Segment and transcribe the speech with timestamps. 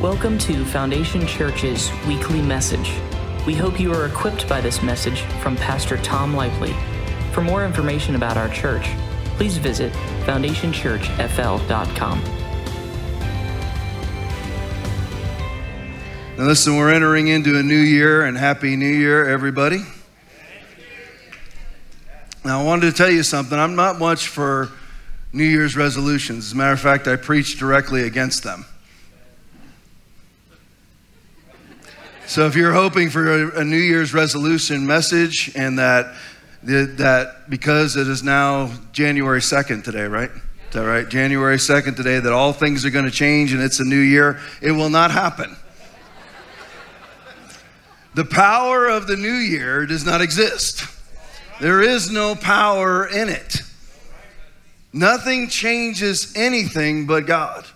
[0.00, 2.94] Welcome to Foundation Church's weekly message.
[3.46, 6.74] We hope you are equipped by this message from Pastor Tom Lively.
[7.32, 8.88] For more information about our church,
[9.36, 9.92] please visit
[10.24, 12.24] foundationchurchfl.com.
[16.38, 19.84] Now, listen, we're entering into a new year, and Happy New Year, everybody.
[22.42, 23.58] Now, I wanted to tell you something.
[23.58, 24.70] I'm not much for
[25.34, 26.46] New Year's resolutions.
[26.46, 28.64] As a matter of fact, I preach directly against them.
[32.30, 36.14] So if you're hoping for a, a New Year's resolution message and that,
[36.62, 40.30] that because it is now January 2nd today, right?
[40.30, 41.08] Is that right?
[41.08, 44.38] January 2nd today, that all things are going to change and it's a new year,
[44.62, 45.56] it will not happen.
[48.14, 50.84] The power of the new year does not exist.
[51.60, 53.62] There is no power in it.
[54.92, 57.66] Nothing changes anything but God.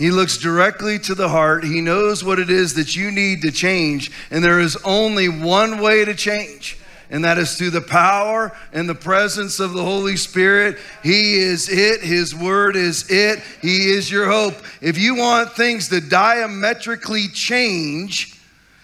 [0.00, 1.62] He looks directly to the heart.
[1.62, 4.10] He knows what it is that you need to change.
[4.30, 6.78] And there is only one way to change,
[7.10, 10.78] and that is through the power and the presence of the Holy Spirit.
[11.02, 12.00] He is it.
[12.00, 13.40] His word is it.
[13.60, 14.54] He is your hope.
[14.80, 18.40] If you want things to diametrically change,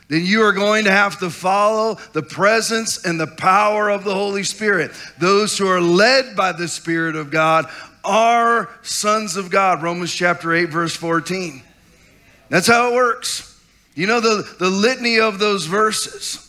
[0.08, 4.14] then you are going to have to follow the presence and the power of the
[4.14, 4.90] Holy Spirit.
[5.18, 7.70] Those who are led by the Spirit of God
[8.06, 9.82] are sons of God.
[9.82, 11.62] Romans chapter 8, verse 14.
[12.48, 13.60] That's how it works.
[13.94, 16.42] You know the, the litany of those verses.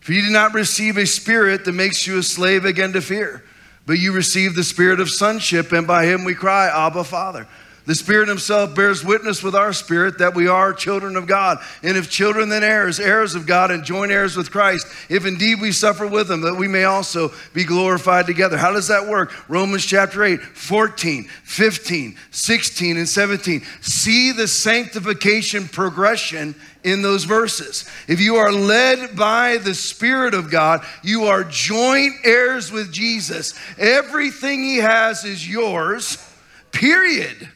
[0.00, 3.44] For you did not receive a spirit that makes you a slave again to fear,
[3.86, 7.46] but you received the spirit of sonship, and by him we cry, Abba, Father.
[7.84, 11.58] The Spirit Himself bears witness with our spirit that we are children of God.
[11.82, 15.60] And if children, then heirs, heirs of God, and joint heirs with Christ, if indeed
[15.60, 18.56] we suffer with Him, that we may also be glorified together.
[18.56, 19.32] How does that work?
[19.48, 23.62] Romans chapter 8, 14, 15, 16, and 17.
[23.80, 27.88] See the sanctification progression in those verses.
[28.06, 33.58] If you are led by the Spirit of God, you are joint heirs with Jesus.
[33.76, 36.24] Everything He has is yours,
[36.70, 37.48] period.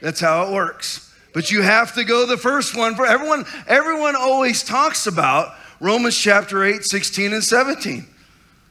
[0.00, 1.12] That's how it works.
[1.32, 3.44] But you have to go the first one for everyone.
[3.68, 8.06] Everyone always talks about Romans chapter 8, 16, and 17.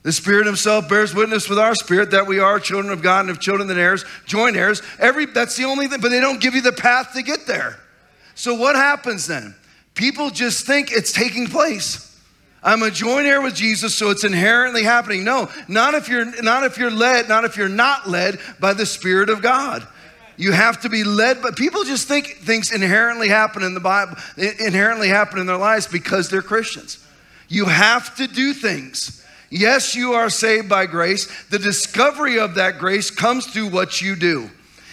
[0.04, 3.30] The Spirit Himself bears witness with our spirit that we are children of God and
[3.30, 4.82] of children, then heirs, joint heirs.
[4.98, 7.78] Every that's the only thing, but they don't give you the path to get there.
[8.36, 9.56] So what happens then?
[9.96, 12.06] People just think it's taking place.
[12.64, 15.24] I'm a joint heir with Jesus, so it's inherently happening.
[15.24, 18.86] No, not if you're not if you're led, not if you're not led by the
[18.86, 19.86] Spirit of God.
[20.40, 24.16] You have to be led, but people just think things inherently happen in the Bible,
[24.38, 27.06] inherently happen in their lives because they're Christians.
[27.50, 29.22] You have to do things.
[29.50, 31.28] Yes, you are saved by grace.
[31.50, 34.50] The discovery of that grace comes through what you do.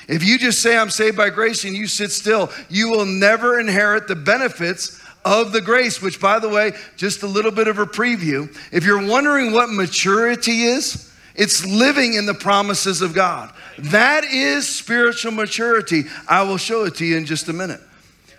[0.09, 3.61] If you just say, I'm saved by grace, and you sit still, you will never
[3.61, 7.79] inherit the benefits of the grace, which, by the way, just a little bit of
[7.79, 8.53] a preview.
[8.73, 13.53] If you're wondering what maturity is, it's living in the promises of God.
[13.79, 16.05] That is spiritual maturity.
[16.29, 17.81] I will show it to you in just a minute.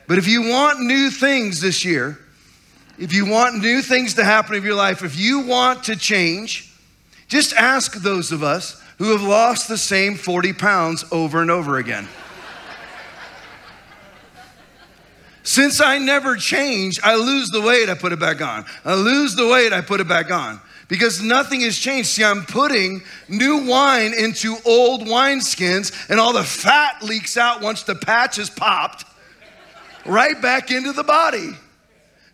[0.08, 2.20] But if you want new things this year,
[2.98, 6.74] if you want new things to happen in your life, if you want to change,
[7.28, 11.78] just ask those of us who have lost the same 40 pounds over and over
[11.78, 12.08] again.
[15.44, 18.66] Since I never change, I lose the weight, I put it back on.
[18.84, 22.10] I lose the weight, I put it back on because nothing has changed.
[22.10, 27.84] See, I'm putting new wine into old wineskins, and all the fat leaks out once
[27.84, 29.06] the patch is popped
[30.06, 31.52] right back into the body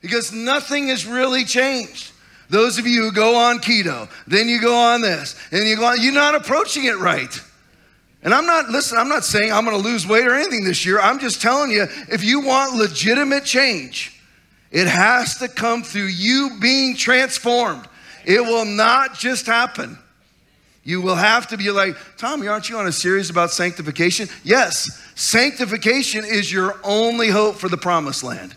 [0.01, 2.11] because nothing has really changed.
[2.49, 5.85] Those of you who go on keto, then you go on this, and you go
[5.85, 7.41] on, you're not approaching it right.
[8.21, 10.99] And I'm not, listen, I'm not saying I'm gonna lose weight or anything this year.
[10.99, 14.21] I'm just telling you, if you want legitimate change,
[14.71, 17.87] it has to come through you being transformed.
[18.25, 19.97] It will not just happen.
[20.83, 24.27] You will have to be like, Tommy, aren't you on a series about sanctification?
[24.43, 28.55] Yes, sanctification is your only hope for the promised land.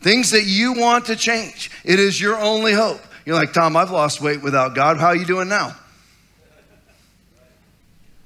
[0.00, 3.00] Things that you want to change, it is your only hope.
[3.26, 4.98] You're like, Tom, I've lost weight without God.
[4.98, 5.76] How are you doing now?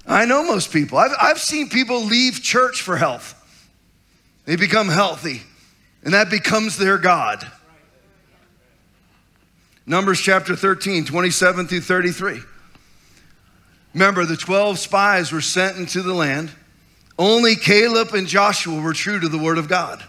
[0.07, 0.99] I know most people.
[0.99, 3.41] I've, I've seen people leave church for health.
[4.45, 5.43] They become healthy,
[6.05, 7.51] and that becomes their God.
[9.87, 12.41] Numbers chapter 13, 27 through 33.
[13.93, 16.51] Remember, the 12 spies were sent into the land.
[17.19, 20.03] Only Caleb and Joshua were true to the word of God.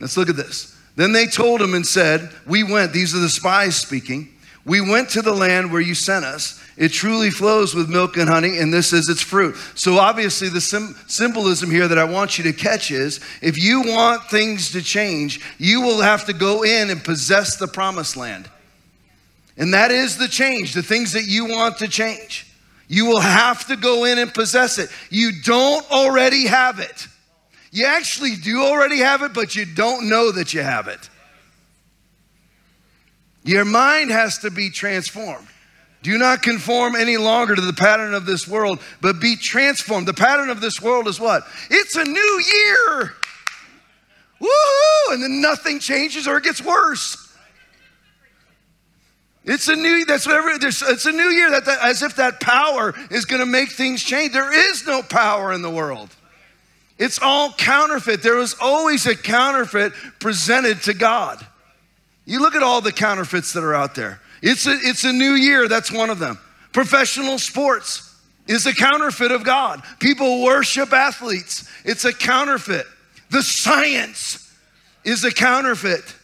[0.00, 0.76] Let's look at this.
[0.96, 4.28] Then they told him and said, We went, these are the spies speaking,
[4.66, 6.60] We went to the land where you sent us.
[6.76, 9.54] It truly flows with milk and honey, and this is its fruit.
[9.74, 13.82] So, obviously, the sim- symbolism here that I want you to catch is if you
[13.82, 18.50] want things to change, you will have to go in and possess the promised land.
[19.56, 22.46] And that is the change, the things that you want to change.
[22.88, 24.90] You will have to go in and possess it.
[25.10, 27.06] You don't already have it.
[27.70, 31.08] You actually do already have it, but you don't know that you have it.
[33.44, 35.46] Your mind has to be transformed.
[36.02, 40.08] Do not conform any longer to the pattern of this world, but be transformed.
[40.08, 41.44] The pattern of this world is what?
[41.70, 43.14] It's a new year.
[44.40, 45.12] Woohoo!
[45.12, 47.29] And then nothing changes or it gets worse.
[49.44, 52.94] It's a new that's whatever it's a new year that, that as if that power
[53.10, 54.32] is going to make things change.
[54.32, 56.14] There is no power in the world.
[56.98, 58.22] It's all counterfeit.
[58.22, 61.44] There was always a counterfeit presented to God.
[62.26, 64.20] You look at all the counterfeits that are out there.
[64.42, 66.38] It's a, it's a new year, that's one of them.
[66.72, 68.14] Professional sports
[68.46, 69.82] is a counterfeit of God.
[69.98, 72.86] People worship athletes, it's a counterfeit.
[73.30, 74.54] The science
[75.04, 76.14] is a counterfeit.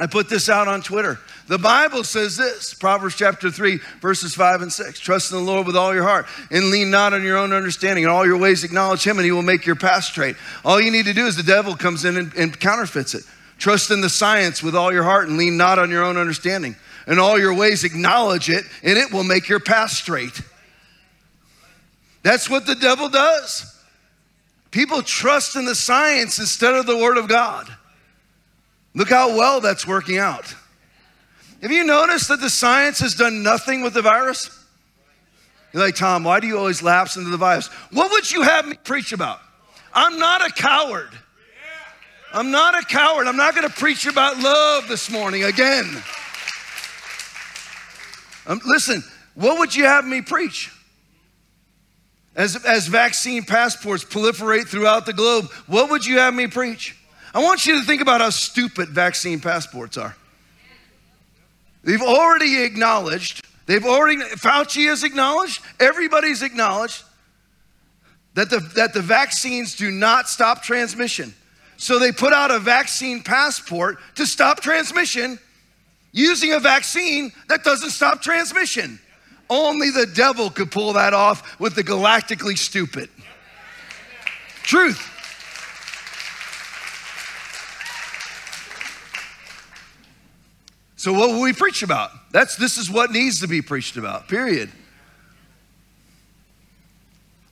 [0.00, 1.20] I put this out on Twitter.
[1.46, 4.98] The Bible says this Proverbs chapter 3, verses 5 and 6.
[4.98, 8.04] Trust in the Lord with all your heart and lean not on your own understanding.
[8.04, 10.34] In all your ways, acknowledge Him, and He will make your path straight.
[10.64, 13.22] All you need to do is the devil comes in and, and counterfeits it.
[13.58, 16.74] Trust in the science with all your heart and lean not on your own understanding.
[17.06, 20.40] In all your ways, acknowledge it, and it will make your path straight.
[22.22, 23.70] That's what the devil does.
[24.72, 27.68] People trust in the science instead of the Word of God.
[28.94, 30.54] Look how well that's working out.
[31.62, 34.50] Have you noticed that the science has done nothing with the virus?
[35.72, 37.66] You're like, Tom, why do you always lapse into the virus?
[37.90, 39.40] What would you have me preach about?
[39.92, 41.10] I'm not a coward.
[42.32, 43.26] I'm not a coward.
[43.26, 45.84] I'm not going to preach about love this morning again.
[48.46, 49.02] Um, listen,
[49.34, 50.70] what would you have me preach?
[52.36, 56.96] As, as vaccine passports proliferate throughout the globe, what would you have me preach?
[57.34, 60.16] I want you to think about how stupid vaccine passports are.
[61.82, 67.02] They've already acknowledged, they've already, Fauci has acknowledged, everybody's acknowledged
[68.34, 71.34] that the, that the vaccines do not stop transmission.
[71.76, 75.38] So they put out a vaccine passport to stop transmission
[76.12, 79.00] using a vaccine that doesn't stop transmission.
[79.50, 83.10] Only the devil could pull that off with the galactically stupid.
[84.62, 85.10] Truth.
[91.04, 92.12] So what will we preach about?
[92.30, 94.26] That's this is what needs to be preached about.
[94.26, 94.72] Period.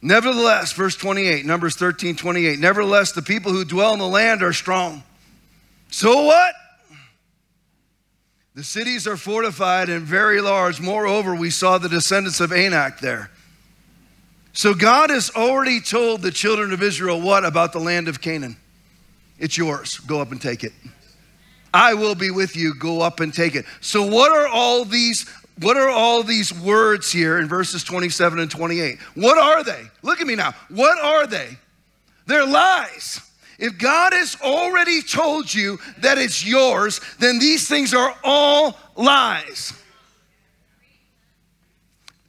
[0.00, 2.58] Nevertheless, verse 28, Numbers 13, 28.
[2.58, 5.02] Nevertheless, the people who dwell in the land are strong.
[5.90, 6.54] So what?
[8.54, 10.80] The cities are fortified and very large.
[10.80, 13.30] Moreover, we saw the descendants of Anak there.
[14.54, 18.56] So God has already told the children of Israel what about the land of Canaan?
[19.38, 19.98] It's yours.
[19.98, 20.72] Go up and take it.
[21.74, 22.74] I will be with you.
[22.74, 23.64] Go up and take it.
[23.80, 25.26] So what are all these
[25.58, 28.98] what are all these words here in verses 27 and 28?
[29.14, 29.82] What are they?
[30.02, 30.54] Look at me now.
[30.70, 31.56] What are they?
[32.26, 33.20] They're lies.
[33.58, 39.72] If God has already told you that it's yours, then these things are all lies.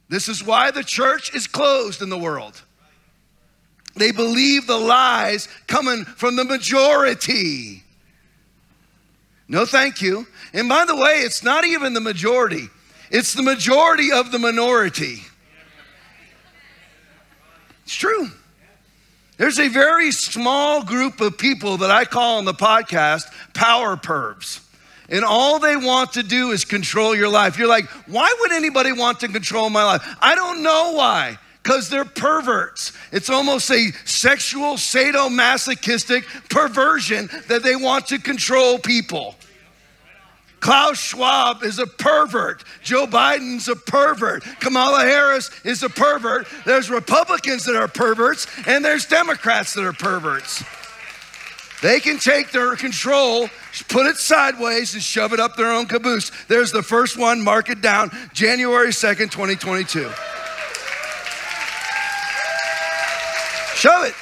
[0.08, 2.60] This is why the church is closed in the world.
[3.96, 7.83] They believe the lies coming from the majority.
[9.48, 10.26] No, thank you.
[10.52, 12.68] And by the way, it's not even the majority,
[13.10, 15.22] it's the majority of the minority.
[17.84, 18.28] It's true.
[19.36, 24.60] There's a very small group of people that I call on the podcast power pervs.
[25.10, 27.58] And all they want to do is control your life.
[27.58, 30.16] You're like, why would anybody want to control my life?
[30.20, 32.92] I don't know why because they're perverts.
[33.10, 39.34] It's almost a sexual, sadomasochistic perversion that they want to control people.
[40.60, 42.64] Klaus Schwab is a pervert.
[42.82, 44.44] Joe Biden's a pervert.
[44.60, 46.46] Kamala Harris is a pervert.
[46.66, 50.62] There's Republicans that are perverts, and there's Democrats that are perverts.
[51.82, 53.48] They can take their control,
[53.88, 56.30] put it sideways, and shove it up their own caboose.
[56.46, 60.10] There's the first one, mark it down, January 2nd, 2022.
[63.84, 64.14] Shove it.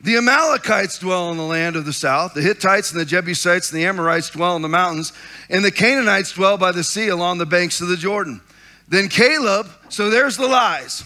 [0.00, 2.34] The Amalekites dwell in the land of the south.
[2.34, 5.12] The Hittites and the Jebusites and the Amorites dwell in the mountains.
[5.48, 8.40] And the Canaanites dwell by the sea along the banks of the Jordan.
[8.88, 11.04] Then Caleb, so there's the lies.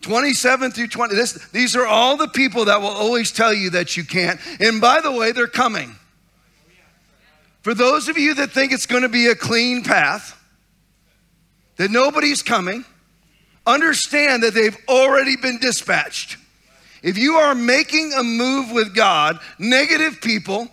[0.00, 1.14] 27 through 20.
[1.14, 4.40] This, these are all the people that will always tell you that you can't.
[4.58, 5.94] And by the way, they're coming.
[7.62, 10.36] For those of you that think it's going to be a clean path,
[11.76, 12.84] that nobody's coming,
[13.66, 16.36] understand that they've already been dispatched.
[17.02, 20.68] If you are making a move with God, negative people,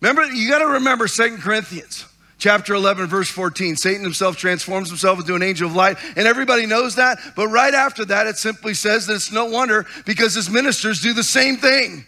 [0.00, 2.06] remember, you got to remember Second Corinthians
[2.38, 3.76] chapter 11, verse 14.
[3.76, 7.18] Satan himself transforms himself into an angel of light, and everybody knows that.
[7.36, 11.12] But right after that, it simply says that it's no wonder because his ministers do
[11.12, 12.04] the same thing.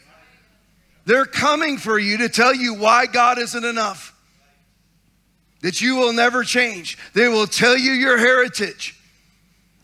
[1.04, 4.14] They're coming for you to tell you why God isn't enough,
[5.62, 6.96] that you will never change.
[7.14, 8.96] They will tell you your heritage.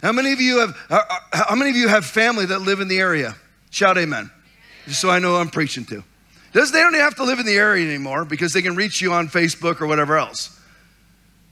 [0.03, 2.81] How many of you have uh, uh, how many of you have family that live
[2.81, 3.35] in the area?
[3.71, 4.31] Shout amen.
[4.87, 6.05] Just so I know I'm preaching to.
[6.53, 9.13] Does they don't have to live in the area anymore because they can reach you
[9.13, 10.59] on Facebook or whatever else.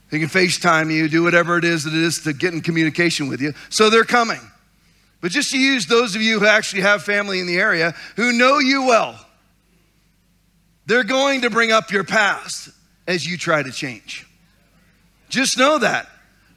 [0.09, 3.27] They can FaceTime you, do whatever it is that it is to get in communication
[3.27, 3.53] with you.
[3.69, 4.39] So they're coming.
[5.21, 8.31] But just to use those of you who actually have family in the area who
[8.33, 9.19] know you well,
[10.85, 12.69] they're going to bring up your past
[13.07, 14.25] as you try to change.
[15.29, 16.07] Just know that.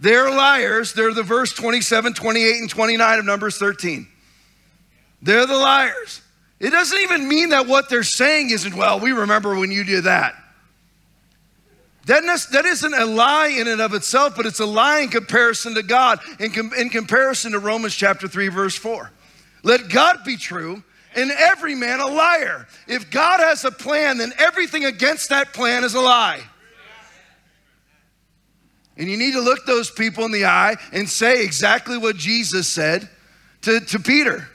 [0.00, 0.92] They're liars.
[0.92, 4.06] They're the verse 27, 28, and 29 of Numbers 13.
[5.22, 6.22] They're the liars.
[6.60, 10.04] It doesn't even mean that what they're saying isn't, well, we remember when you did
[10.04, 10.34] that.
[12.06, 15.82] That, isn't a lie in and of itself, but it's a lie in comparison to
[15.82, 19.10] God, in, com, in comparison to Romans chapter 3, verse 4.
[19.62, 20.82] Let God be true
[21.14, 22.66] and every man a liar.
[22.86, 26.40] If God has a plan, then everything against that plan is a lie.
[28.98, 32.66] And you need to look those people in the eye and say exactly what Jesus
[32.66, 33.08] said
[33.62, 34.48] to, to Peter.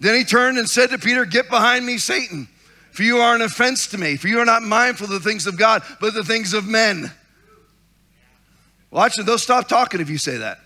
[0.00, 2.48] Then he turned and said to Peter, Get behind me, Satan,
[2.90, 5.46] for you are an offense to me, for you are not mindful of the things
[5.46, 7.10] of God, but the things of men.
[8.90, 10.58] Watch it, they'll stop talking if you say that.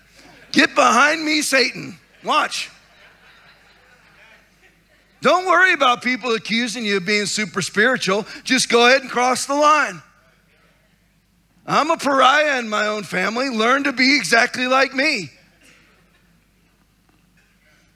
[0.51, 1.99] Get behind me, Satan.
[2.23, 2.71] Watch.
[5.21, 8.25] Don't worry about people accusing you of being super spiritual.
[8.43, 10.01] Just go ahead and cross the line.
[11.67, 13.49] I'm a pariah in my own family.
[13.49, 15.29] Learn to be exactly like me.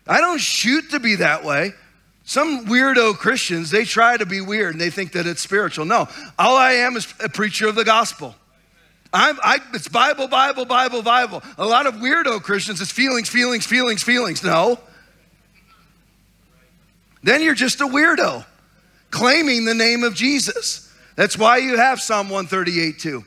[0.05, 1.73] I don't shoot to be that way.
[2.25, 5.85] Some weirdo Christians, they try to be weird and they think that it's spiritual.
[5.85, 8.35] No, all I am is a preacher of the gospel.
[9.13, 11.43] I'm, I, it's Bible, Bible, Bible, Bible.
[11.57, 14.43] A lot of weirdo Christians, it's feelings, feelings, feelings, feelings.
[14.43, 14.79] No.
[17.23, 18.45] Then you're just a weirdo
[19.11, 20.91] claiming the name of Jesus.
[21.15, 23.25] That's why you have Psalm 138 two.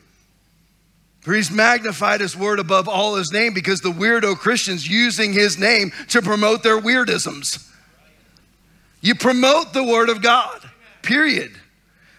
[1.25, 5.59] For he's magnified his word above all his name because the weirdo Christians using his
[5.59, 7.67] name to promote their weirdisms.
[9.01, 10.61] You promote the word of God,
[11.01, 11.53] period.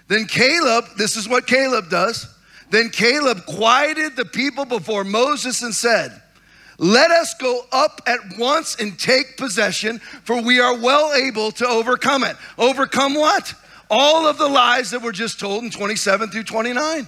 [0.08, 2.28] Then Caleb, this is what Caleb does.
[2.72, 6.20] Then Caleb quieted the people before Moses and said,
[6.80, 11.68] Let us go up at once and take possession, for we are well able to
[11.68, 12.38] overcome it.
[12.58, 13.54] Overcome what?
[13.88, 17.08] All of the lies that were just told in 27 through 29.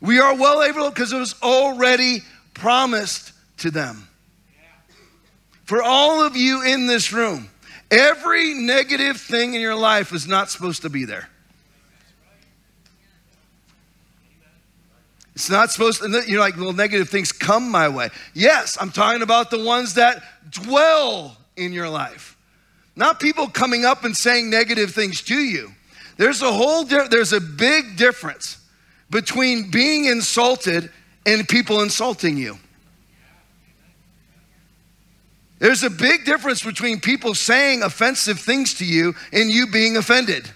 [0.00, 2.22] We are well able because it was already
[2.54, 4.08] promised to them.
[5.64, 7.50] For all of you in this room,
[7.90, 11.28] every negative thing in your life is not supposed to be there.
[15.34, 18.08] It's not supposed to, you're like, well, negative things come my way.
[18.34, 22.36] Yes, I'm talking about the ones that dwell in your life.
[22.96, 25.70] Not people coming up and saying negative things to you.
[26.16, 28.57] There's a whole, there's a big difference
[29.10, 30.90] between being insulted
[31.26, 32.58] and people insulting you.
[35.58, 40.48] There's a big difference between people saying offensive things to you and you being offended.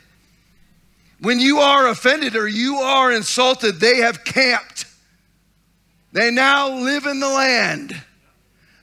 [1.21, 4.87] When you are offended or you are insulted, they have camped.
[6.13, 8.01] They now live in the land.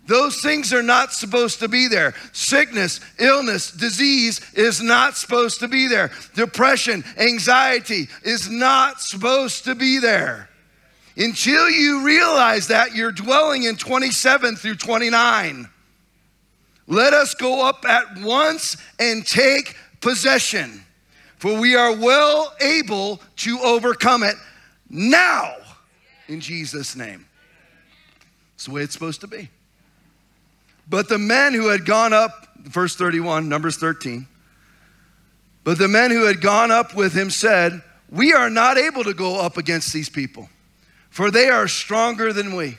[0.09, 2.15] Those things are not supposed to be there.
[2.33, 6.09] Sickness, illness, disease is not supposed to be there.
[6.33, 10.49] Depression, anxiety is not supposed to be there.
[11.15, 15.69] Until you realize that, you're dwelling in 27 through 29.
[16.87, 20.83] Let us go up at once and take possession,
[21.37, 24.37] for we are well able to overcome it
[24.89, 25.53] now
[26.27, 27.27] in Jesus' name.
[28.55, 29.49] It's the way it's supposed to be.
[30.89, 34.27] But the men who had gone up, verse 31, Numbers 13,
[35.63, 39.13] but the men who had gone up with him said, We are not able to
[39.13, 40.49] go up against these people,
[41.11, 42.77] for they are stronger than we.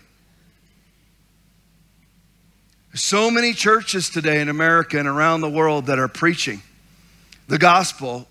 [2.95, 6.61] So many churches today in America and around the world that are preaching
[7.47, 8.27] the gospel,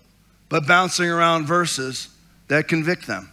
[0.50, 2.08] but bouncing around verses
[2.48, 3.29] that convict them.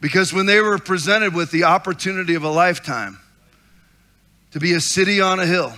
[0.00, 3.18] Because when they were presented with the opportunity of a lifetime
[4.52, 5.74] to be a city on a hill,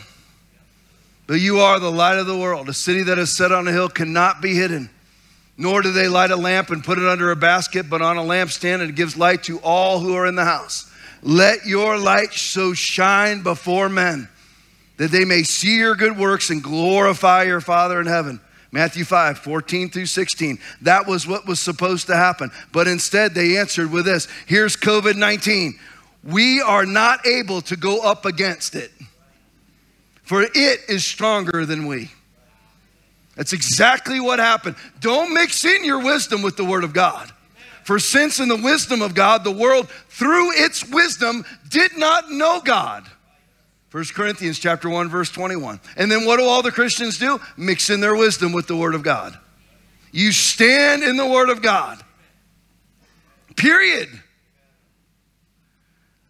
[1.31, 2.69] But you are the light of the world.
[2.69, 4.91] A city that is set on a hill cannot be hidden.
[5.57, 8.21] Nor do they light a lamp and put it under a basket, but on a
[8.21, 10.93] lampstand, and it gives light to all who are in the house.
[11.23, 14.29] Let your light so shine before men
[14.97, 18.41] that they may see your good works and glorify your Father in heaven.
[18.73, 20.59] Matthew 5, 14 through 16.
[20.83, 22.51] That was what was supposed to happen.
[22.73, 25.79] But instead, they answered with this Here's COVID 19.
[26.23, 28.93] We are not able to go up against it
[30.31, 32.09] for it is stronger than we.
[33.35, 34.77] That's exactly what happened.
[35.01, 37.33] Don't mix in your wisdom with the Word of God.
[37.83, 42.61] For since in the wisdom of God, the world through its wisdom did not know
[42.65, 43.11] God.
[43.91, 45.81] 1 Corinthians chapter 1 verse 21.
[45.97, 47.41] And then what do all the Christians do?
[47.57, 49.37] Mix in their wisdom with the word of God.
[50.13, 52.03] You stand in the word of God.
[53.57, 54.09] Period.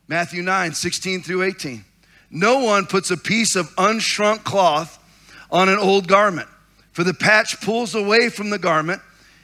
[0.09, 1.85] Matthew 9, 16 through 18.
[2.31, 4.99] No one puts a piece of unshrunk cloth
[5.51, 6.49] on an old garment,
[6.93, 9.03] for the patch pulls away from the garment,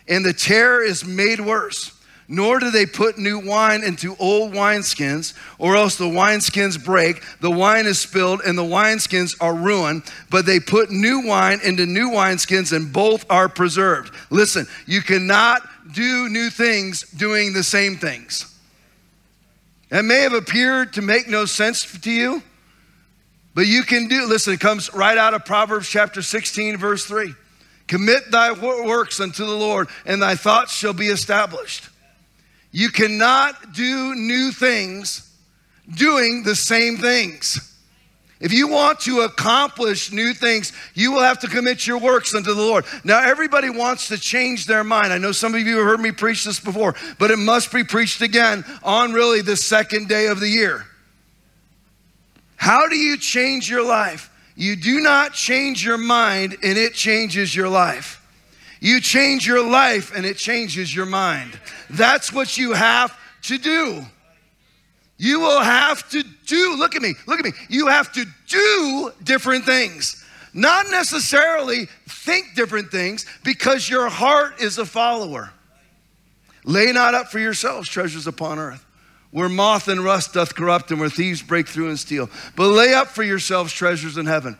[0.08, 1.95] and the tear is made worse.
[2.28, 7.50] Nor do they put new wine into old wineskins, or else the wineskins break, the
[7.50, 10.02] wine is spilled, and the wineskins are ruined.
[10.28, 14.12] But they put new wine into new wineskins, and both are preserved.
[14.30, 18.52] Listen, you cannot do new things doing the same things.
[19.90, 22.42] That may have appeared to make no sense to you.
[23.54, 27.35] But you can do, listen, it comes right out of Proverbs chapter 16, verse 3.
[27.87, 31.88] Commit thy works unto the Lord, and thy thoughts shall be established.
[32.76, 35.33] You cannot do new things
[35.95, 37.75] doing the same things.
[38.38, 42.52] If you want to accomplish new things, you will have to commit your works unto
[42.52, 42.85] the Lord.
[43.02, 45.11] Now, everybody wants to change their mind.
[45.11, 47.83] I know some of you have heard me preach this before, but it must be
[47.83, 50.85] preached again on really the second day of the year.
[52.56, 54.30] How do you change your life?
[54.54, 58.21] You do not change your mind and it changes your life.
[58.80, 61.59] You change your life and it changes your mind.
[61.90, 64.04] That's what you have to do.
[65.18, 67.52] You will have to do, look at me, look at me.
[67.68, 70.23] You have to do different things.
[70.52, 75.52] Not necessarily think different things because your heart is a follower.
[76.65, 78.86] Lay not up for yourselves treasures upon earth
[79.30, 82.30] where moth and rust doth corrupt and where thieves break through and steal.
[82.56, 84.56] But lay up for yourselves treasures in heaven,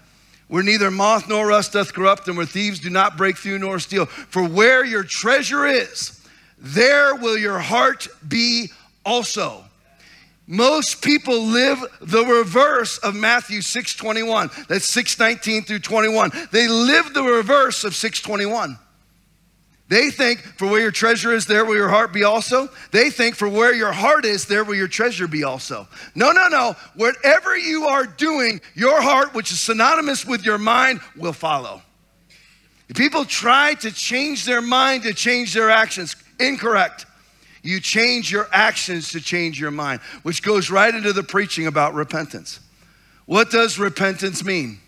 [0.49, 3.79] where neither moth nor rust doth corrupt and where thieves do not break through nor
[3.79, 4.07] steal.
[4.07, 6.21] For where your treasure is,
[6.59, 8.71] there will your heart be
[9.05, 9.65] also.
[10.47, 14.51] Most people live the reverse of Matthew 6:21.
[14.69, 16.31] That's 6:19 through 21.
[16.53, 18.79] They live the reverse of 621.
[19.89, 22.69] They think, for where your treasure is, there will your heart be also.
[22.91, 25.87] They think, for where your heart is, there will your treasure be also.
[26.17, 26.75] No, no, no.
[26.95, 31.83] Whatever you are doing, your heart, which is synonymous with your mind, will follow.
[32.89, 37.07] If people try to change their mind to change their actions, incorrect.
[37.63, 41.95] You change your actions to change your mind, which goes right into the preaching about
[41.95, 42.61] repentance.
[43.25, 44.79] What does repentance mean?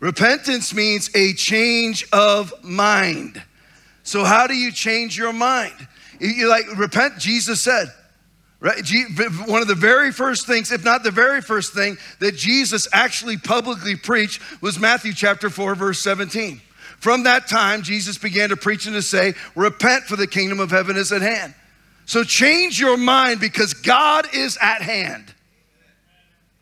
[0.00, 3.42] Repentance means a change of mind.
[4.02, 5.74] So, how do you change your mind?
[6.20, 7.88] You like repent, Jesus said,
[8.60, 8.76] right?
[9.46, 13.36] One of the very first things, if not the very first thing, that Jesus actually
[13.36, 16.60] publicly preached was Matthew chapter 4, verse 17.
[16.98, 20.70] From that time, Jesus began to preach and to say, Repent, for the kingdom of
[20.70, 21.54] heaven is at hand.
[22.04, 25.34] So, change your mind because God is at hand.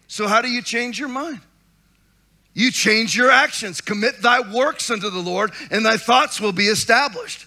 [0.07, 1.41] So, how do you change your mind?
[2.55, 3.81] You change your actions.
[3.81, 7.47] Commit thy works unto the Lord, and thy thoughts will be established.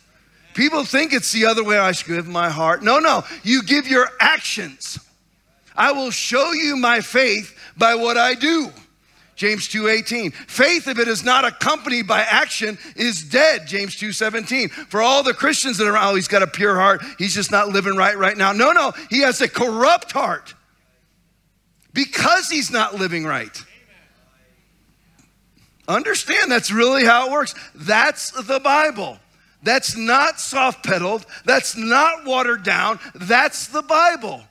[0.54, 1.78] People think it's the other way.
[1.78, 2.84] I should give my heart.
[2.84, 3.24] No, no.
[3.44, 5.00] You give your actions.
[5.76, 8.72] I will show you my faith by what I do.
[9.36, 10.32] James 2:18.
[10.32, 13.68] Faith if it is not accompanied by action is dead.
[13.68, 14.70] James 2:17.
[14.90, 17.04] For all the Christians that are oh he's got a pure heart.
[17.20, 18.52] He's just not living right right now.
[18.52, 18.94] No, no.
[19.12, 20.56] He has a corrupt heart.
[21.94, 23.64] Because he's not living right.
[25.88, 27.56] Understand that's really how it works.
[27.74, 29.20] That's the Bible.
[29.64, 31.26] That's not soft pedaled.
[31.46, 33.00] That's not watered down.
[33.16, 34.42] That's the Bible.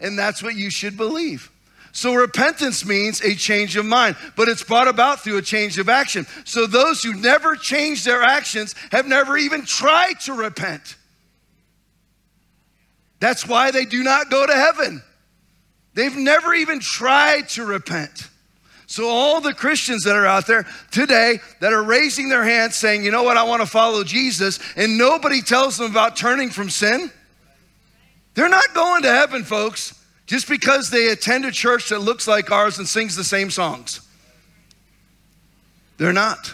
[0.00, 1.50] And that's what you should believe.
[1.92, 5.88] So repentance means a change of mind, but it's brought about through a change of
[5.88, 6.26] action.
[6.44, 10.96] So those who never change their actions have never even tried to repent.
[13.20, 15.02] That's why they do not go to heaven.
[15.94, 18.28] They've never even tried to repent.
[18.94, 23.02] So, all the Christians that are out there today that are raising their hands saying,
[23.02, 26.70] you know what, I want to follow Jesus, and nobody tells them about turning from
[26.70, 27.10] sin,
[28.34, 32.52] they're not going to heaven, folks, just because they attend a church that looks like
[32.52, 34.00] ours and sings the same songs.
[35.96, 36.52] They're not.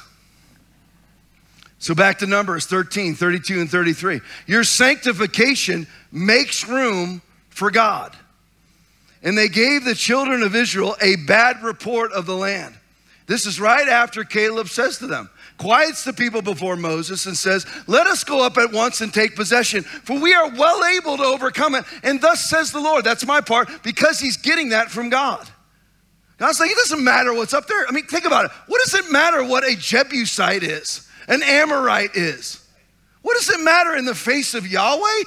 [1.79, 4.22] So back to Numbers 13, 32, and 33.
[4.46, 8.16] Your sanctification makes room for God.
[9.22, 12.74] And they gave the children of Israel a bad report of the land.
[13.26, 17.66] This is right after Caleb says to them, quiets the people before Moses and says,
[17.87, 21.22] Let us go up at once and take possession, for we are well able to
[21.22, 21.85] overcome it.
[22.02, 23.04] And thus says the Lord.
[23.04, 25.46] That's my part, because he's getting that from God.
[26.38, 27.87] God's like, it doesn't matter what's up there.
[27.87, 28.50] I mean, think about it.
[28.66, 32.66] What does it matter what a Jebusite is, an Amorite is?
[33.20, 35.24] What does it matter in the face of Yahweh?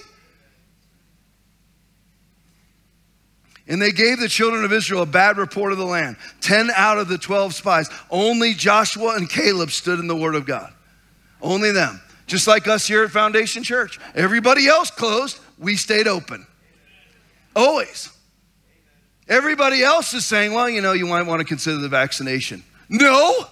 [3.68, 6.18] And they gave the children of Israel a bad report of the land.
[6.42, 7.90] 10 out of the 12 spies.
[8.12, 10.74] Only Joshua and Caleb stood in the word of God.
[11.42, 12.02] Only them.
[12.28, 14.00] Just like us here at Foundation Church.
[14.16, 16.46] Everybody else closed, we stayed open.
[17.56, 18.10] Always.
[19.30, 22.64] Everybody else is saying, well, you know, you might want to consider the vaccination.
[22.90, 23.46] No.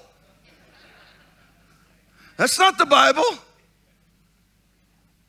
[2.38, 3.24] That's not the Bible.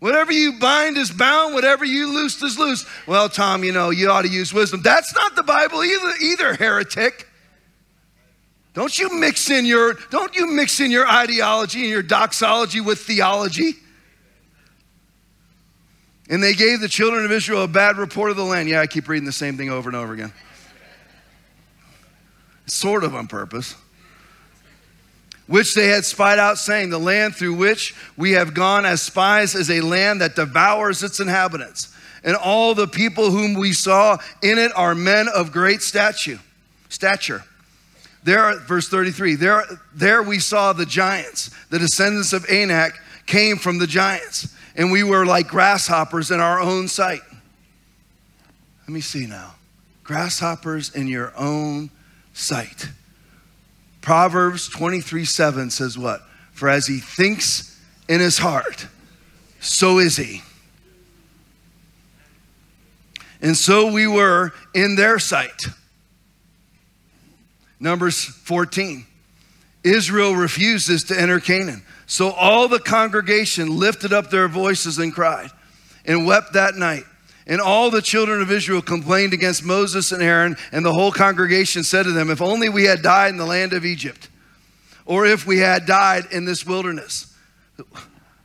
[0.03, 2.85] Whatever you bind is bound, whatever you loose is loose.
[3.07, 4.83] Well, Tom, you know, you ought to use wisdom.
[4.83, 7.29] That's not the Bible either, either heretic.
[8.75, 12.99] Don't you mix in your don't you mix in your ideology and your doxology with
[12.99, 13.75] theology?
[16.29, 18.69] And they gave the children of Israel a bad report of the land.
[18.69, 20.33] Yeah, I keep reading the same thing over and over again.
[22.67, 23.77] Sort of on purpose
[25.47, 29.55] which they had spied out, saying, The land through which we have gone as spies
[29.55, 31.95] is a land that devours its inhabitants.
[32.25, 36.39] And all the people whom we saw in it are men of great statue,
[36.89, 37.43] stature.
[38.23, 41.51] There, verse 33, there, there we saw the giants.
[41.71, 42.95] The descendants of Anak
[43.27, 47.23] came from the giants, and we were like grasshoppers in our own sight.
[48.83, 49.55] Let me see now.
[50.05, 51.91] Grasshoppers in your own
[52.33, 52.89] sight.
[54.03, 56.21] Proverbs 23 7 says what?
[56.53, 58.87] For as he thinks in his heart,
[59.61, 60.43] so is he.
[63.41, 65.67] And so we were in their sight.
[67.81, 69.07] Numbers 14.
[69.83, 71.83] Israel refuses to enter Canaan.
[72.07, 75.51] So all the congregation lifted up their voices and cried
[76.05, 77.05] and wept that night.
[77.47, 81.83] And all the children of Israel complained against Moses and Aaron, and the whole congregation
[81.83, 84.29] said to them, If only we had died in the land of Egypt,
[85.05, 87.35] or if we had died in this wilderness.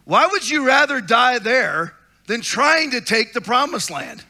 [0.06, 1.94] Why would you rather die there
[2.28, 4.24] than trying to take the promised land?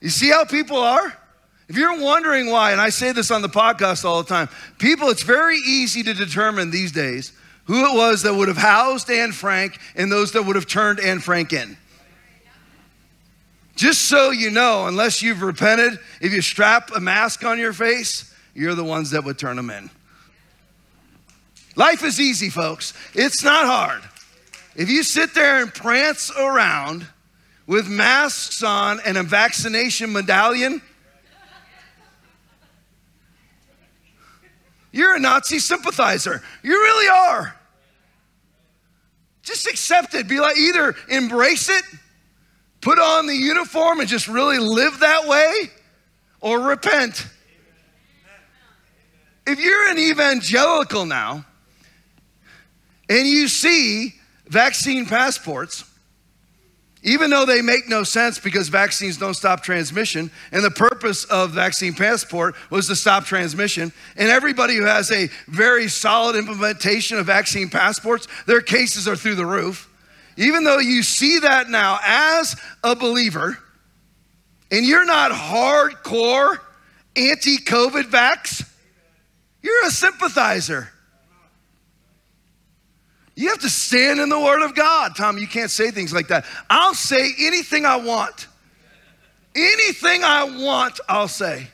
[0.00, 1.16] You see how people are?
[1.68, 5.08] If you're wondering why, and I say this on the podcast all the time, people,
[5.08, 7.32] it's very easy to determine these days
[7.64, 11.00] who it was that would have housed Anne Frank and those that would have turned
[11.00, 11.76] Anne Frank in.
[13.76, 18.34] Just so you know, unless you've repented, if you strap a mask on your face,
[18.54, 19.90] you're the ones that would turn them in.
[21.76, 22.94] Life is easy, folks.
[23.12, 24.02] It's not hard.
[24.74, 27.06] If you sit there and prance around
[27.66, 30.80] with masks on and a vaccination medallion,
[34.90, 36.42] you're a Nazi sympathizer.
[36.62, 37.54] You really are.
[39.42, 40.26] Just accept it.
[40.28, 41.84] Be like, either embrace it
[42.86, 45.52] put on the uniform and just really live that way
[46.40, 47.26] or repent.
[49.44, 51.44] If you're an evangelical now
[53.08, 54.14] and you see
[54.46, 55.82] vaccine passports,
[57.02, 61.50] even though they make no sense because vaccines don't stop transmission, and the purpose of
[61.50, 67.26] vaccine passport was to stop transmission, and everybody who has a very solid implementation of
[67.26, 69.90] vaccine passports, their cases are through the roof
[70.36, 73.58] even though you see that now as a believer,
[74.70, 76.58] and you're not hardcore
[77.14, 78.68] anti COVID vax,
[79.62, 80.90] you're a sympathizer.
[83.34, 85.14] You have to stand in the Word of God.
[85.14, 86.46] Tom, you can't say things like that.
[86.70, 88.48] I'll say anything I want.
[89.54, 91.68] Anything I want, I'll say.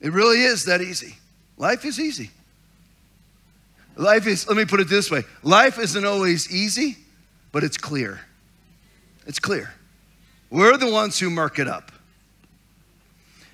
[0.00, 1.16] It really is that easy.
[1.56, 2.30] Life is easy.
[3.98, 6.96] Life is, let me put it this way life isn't always easy,
[7.52, 8.20] but it's clear.
[9.26, 9.74] It's clear.
[10.50, 11.92] We're the ones who murk it up.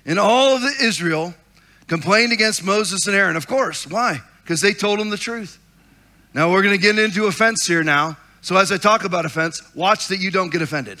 [0.05, 1.33] And all of the Israel
[1.87, 3.35] complained against Moses and Aaron.
[3.35, 3.85] Of course.
[3.87, 4.21] Why?
[4.43, 5.59] Because they told them the truth.
[6.33, 8.17] Now we're going to get into offense here now.
[8.41, 10.99] So as I talk about offense, watch that you don't get offended.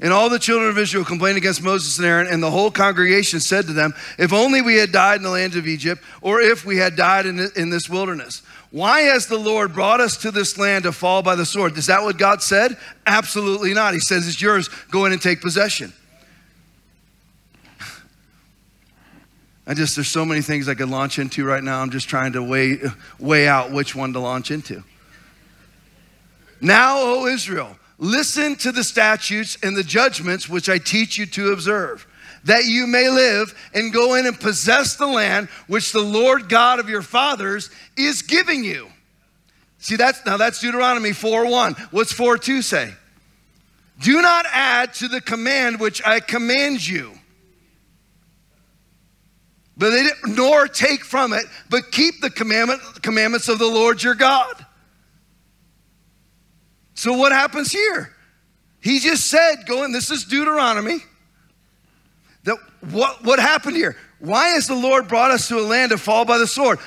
[0.00, 3.38] And all the children of Israel complained against Moses and Aaron, and the whole congregation
[3.38, 6.64] said to them, If only we had died in the land of Egypt, or if
[6.64, 8.42] we had died in, in this wilderness.
[8.72, 11.78] Why has the Lord brought us to this land to fall by the sword?
[11.78, 12.76] Is that what God said?
[13.06, 13.94] Absolutely not.
[13.94, 14.68] He says, It's yours.
[14.90, 15.92] Go in and take possession.
[19.66, 21.80] I just, there's so many things I could launch into right now.
[21.80, 22.80] I'm just trying to weigh,
[23.18, 24.82] weigh out which one to launch into.
[26.60, 31.52] Now, O Israel, listen to the statutes and the judgments which I teach you to
[31.52, 32.06] observe,
[32.44, 36.80] that you may live and go in and possess the land which the Lord God
[36.80, 38.88] of your fathers is giving you.
[39.78, 41.74] See, that's now that's Deuteronomy 4 1.
[41.90, 42.92] What's 4 2 say?
[44.00, 47.12] Do not add to the command which I command you
[49.76, 54.14] but they nor take from it, but keep the commandment, commandments of the Lord your
[54.14, 54.63] God.
[56.94, 58.12] So what happens here?
[58.80, 60.98] He just said, go in, this is Deuteronomy.
[62.44, 62.58] That
[62.90, 63.96] what, what happened here?
[64.18, 66.78] Why has the Lord brought us to a land to fall by the sword?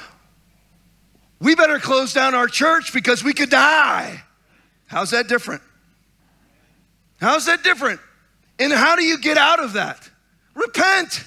[1.39, 4.23] We better close down our church because we could die.
[4.87, 5.61] How's that different?
[7.19, 7.99] How's that different?
[8.59, 10.09] And how do you get out of that?
[10.55, 11.23] Repent.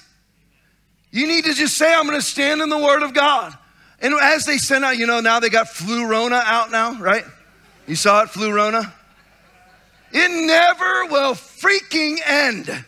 [1.13, 3.57] You need to just say, I'm going to stand in the Word of God.
[4.01, 7.25] And as they sent out, you know, now they got Flurona out now, right?
[7.91, 8.93] You saw it, Flurona?
[10.13, 12.85] It never will freaking end.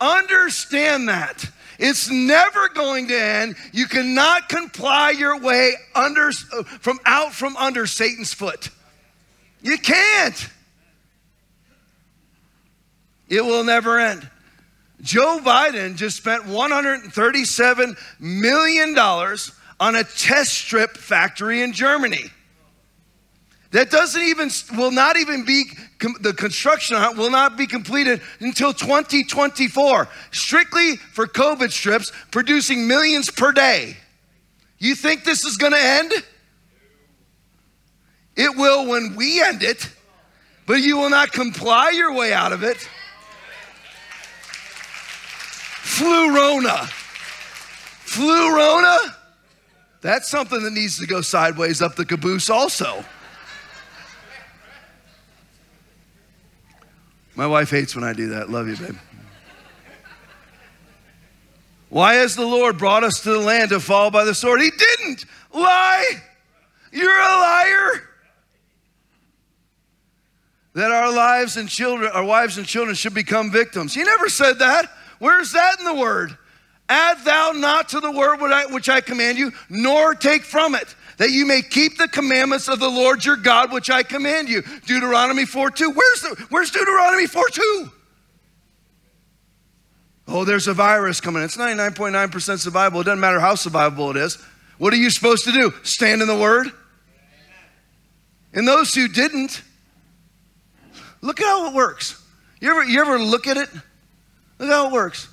[0.00, 1.50] Understand that.
[1.80, 3.56] It's never going to end.
[3.72, 8.68] You cannot comply your way under, from out from under Satan's foot.
[9.62, 10.48] You can't.
[13.28, 14.30] It will never end.
[15.02, 22.30] Joe Biden just spent $137 million on a test strip factory in Germany.
[23.72, 25.64] That doesn't even, will not even be,
[26.20, 32.88] the construction on it will not be completed until 2024, strictly for COVID strips, producing
[32.88, 33.96] millions per day.
[34.78, 36.12] You think this is gonna end?
[38.34, 39.88] It will when we end it,
[40.66, 42.88] but you will not comply your way out of it.
[45.82, 46.88] Flurona.
[48.04, 49.14] Flurona?
[50.00, 53.04] That's something that needs to go sideways up the caboose, also.
[57.40, 58.50] My wife hates when I do that.
[58.50, 58.96] Love you, babe.
[61.88, 64.60] Why has the Lord brought us to the land to fall by the sword?
[64.60, 65.24] He didn't.
[65.54, 66.22] Lie.
[66.92, 68.02] You're a liar.
[70.74, 73.94] That our lives and children, our wives and children should become victims.
[73.94, 74.92] He never said that.
[75.18, 76.36] Where's that in the word?
[76.90, 81.32] Add thou not to the word which I command you, nor take from it, that
[81.32, 84.62] you may keep the commandments of the Lord your God, which I command you.
[84.86, 85.90] Deuteronomy 4 2.
[85.90, 87.90] Where's, the, where's Deuteronomy 4 2?
[90.28, 91.42] Oh, there's a virus coming.
[91.42, 93.02] It's 99.9% survivable.
[93.02, 94.42] It doesn't matter how survivable it is.
[94.78, 95.74] What are you supposed to do?
[95.82, 96.68] Stand in the word?
[98.54, 99.62] And those who didn't,
[101.20, 102.18] look at how it works.
[102.62, 103.68] You ever, you ever look at it?
[104.58, 105.28] Look at how it works.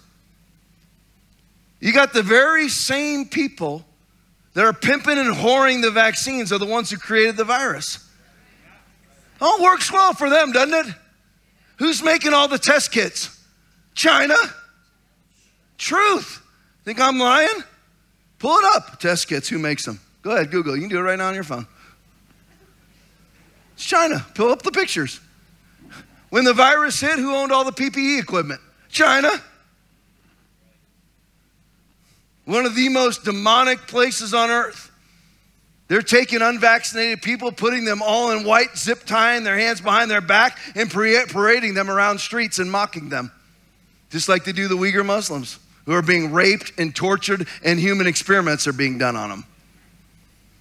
[1.80, 3.86] You got the very same people
[4.58, 8.04] that are pimping and whoring the vaccines are the ones who created the virus.
[9.40, 10.96] Oh, works well for them, doesn't it?
[11.78, 13.40] Who's making all the test kits?
[13.94, 14.36] China?
[15.78, 16.42] Truth.
[16.86, 17.64] Think I'm lying?
[18.40, 19.00] Pull it up.
[19.00, 20.00] Test kits, who makes them?
[20.24, 20.74] Go ahead, Google.
[20.74, 21.68] You can do it right now on your phone.
[23.76, 24.26] It's China.
[24.34, 25.20] Pull up the pictures.
[26.32, 28.62] When the virus hit, who owned all the PPE equipment?
[28.90, 29.30] China.
[32.48, 34.90] One of the most demonic places on earth.
[35.90, 40.22] They're taking unvaccinated people, putting them all in white, zip tying their hands behind their
[40.22, 43.34] back, and parading them around streets and mocking them.
[44.12, 48.08] Just like they do the Uyghur Muslims, who are being raped and tortured, and human
[48.08, 49.44] experiments are being done on them.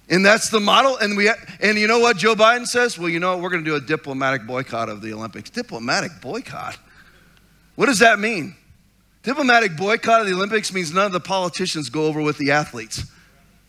[0.09, 0.97] And that's the model.
[0.97, 2.99] And we and you know what Joe Biden says?
[2.99, 3.43] Well, you know what?
[3.43, 5.49] We're going to do a diplomatic boycott of the Olympics.
[5.49, 6.77] Diplomatic boycott.
[7.75, 8.55] What does that mean?
[9.27, 13.03] Diplomatic boycott of the Olympics means none of the politicians go over with the athletes.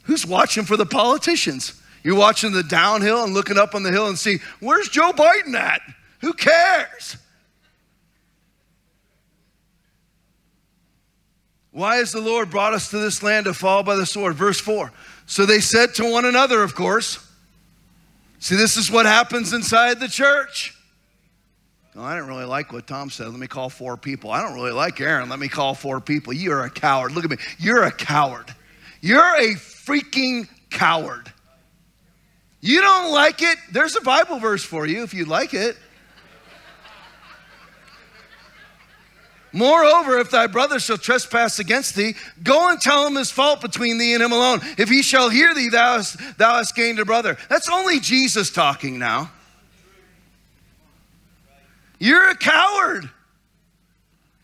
[0.04, 1.82] Who's watching for the politicians?
[2.04, 5.54] You're watching the downhill and looking up on the hill and see, where's Joe Biden
[5.54, 5.80] at?
[6.20, 7.16] Who cares?
[11.72, 14.36] Why has the Lord brought us to this land to fall by the sword?
[14.36, 14.92] Verse 4.
[15.26, 17.18] So they said to one another, of course.
[18.38, 20.77] See, this is what happens inside the church.
[21.96, 23.28] Oh, I didn't really like what Tom said.
[23.28, 24.30] Let me call four people.
[24.30, 25.28] I don't really like Aaron.
[25.28, 26.32] Let me call four people.
[26.32, 27.12] You're a coward.
[27.12, 27.38] Look at me.
[27.58, 28.54] You're a coward.
[29.00, 31.32] You're a freaking coward.
[32.60, 33.58] You don't like it?
[33.72, 35.76] There's a Bible verse for you if you'd like it.
[39.52, 43.96] Moreover, if thy brother shall trespass against thee, go and tell him his fault between
[43.96, 44.60] thee and him alone.
[44.76, 47.38] If he shall hear thee, thou hast, thou hast gained a brother.
[47.48, 49.30] That's only Jesus talking now.
[51.98, 53.10] You're a coward.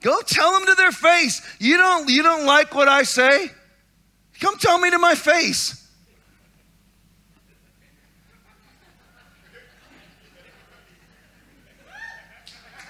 [0.00, 1.40] Go tell them to their face.
[1.58, 3.50] You don't, you don't like what I say?
[4.40, 5.80] Come tell me to my face.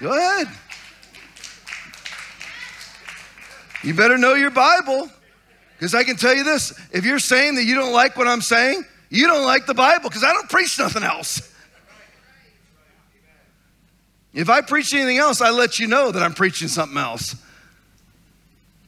[0.00, 0.48] Go ahead.
[3.84, 5.08] You better know your Bible.
[5.76, 8.40] Because I can tell you this if you're saying that you don't like what I'm
[8.40, 11.53] saying, you don't like the Bible because I don't preach nothing else.
[14.34, 17.36] If I preach anything else, I let you know that I'm preaching something else.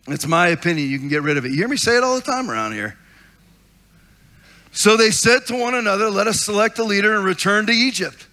[0.08, 0.90] It's my opinion.
[0.90, 1.50] You can get rid of it.
[1.50, 2.96] You hear me say it all the time around here.
[4.72, 8.26] So they said to one another, Let us select a leader and return to Egypt.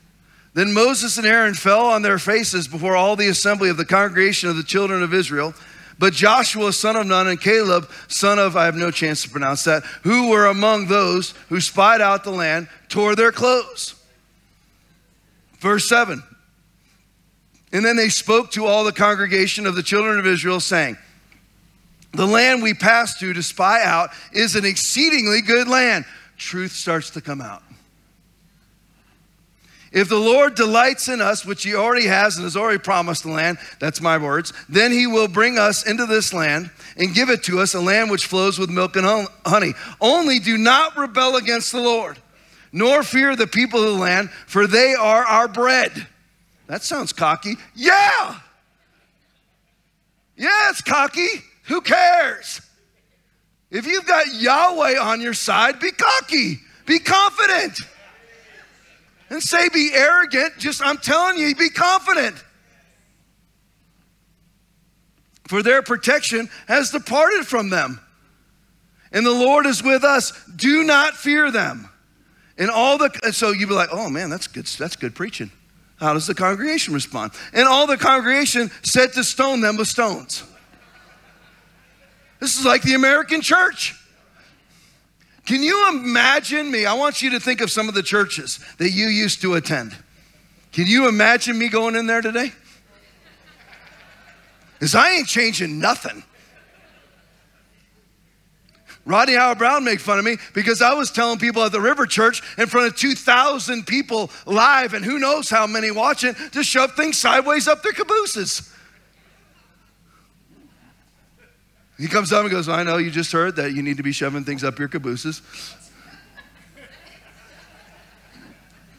[0.56, 4.50] Then Moses and Aaron fell on their faces before all the assembly of the congregation
[4.50, 5.54] of the children of Israel.
[6.00, 9.64] But Joshua, son of Nun, and Caleb, son of, I have no chance to pronounce
[9.64, 13.96] that, who were among those who spied out the land, tore their clothes.
[15.60, 16.24] Verse 7
[17.74, 20.96] and then they spoke to all the congregation of the children of Israel, saying,
[22.14, 26.06] The land we passed to to spy out is an exceedingly good land.
[26.38, 27.64] Truth starts to come out.
[29.92, 33.32] If the Lord delights in us, which he already has and has already promised the
[33.32, 37.44] land, that's my words, then he will bring us into this land and give it
[37.44, 39.74] to us, a land which flows with milk and honey.
[40.00, 42.18] Only do not rebel against the Lord,
[42.72, 46.08] nor fear the people of the land, for they are our bread.
[46.68, 47.56] That sounds cocky.
[47.76, 48.40] Yeah.
[50.36, 51.28] Yeah, it's cocky.
[51.66, 52.62] Who cares?
[53.72, 57.80] If you've got Yahweh on your side, be cocky, be confident.
[59.30, 62.36] And say be arrogant, just I'm telling you, be confident.
[65.48, 68.00] For their protection has departed from them.
[69.12, 70.34] And the Lord is with us.
[70.56, 71.90] Do not fear them.
[72.58, 75.52] And all the so you'd be like, oh man, that's good, that's good preaching.
[76.04, 77.32] How does the congregation respond?
[77.54, 80.44] And all the congregation said to stone them with stones.
[82.42, 83.96] This is like the American church.
[85.46, 86.86] Can you imagine me?
[86.86, 89.96] I want you to think of some of the churches that you used to attend.
[90.74, 92.52] Can you imagine me going in there today?
[94.74, 96.22] Because I ain't changing nothing.
[99.06, 102.42] Rodney Howard-Browne made fun of me because I was telling people at the River Church
[102.58, 107.18] in front of 2,000 people live and who knows how many watching to shove things
[107.18, 108.70] sideways up their cabooses.
[111.98, 114.14] He comes up and goes, I know you just heard that you need to be
[114.14, 115.42] shoving things up your cabooses.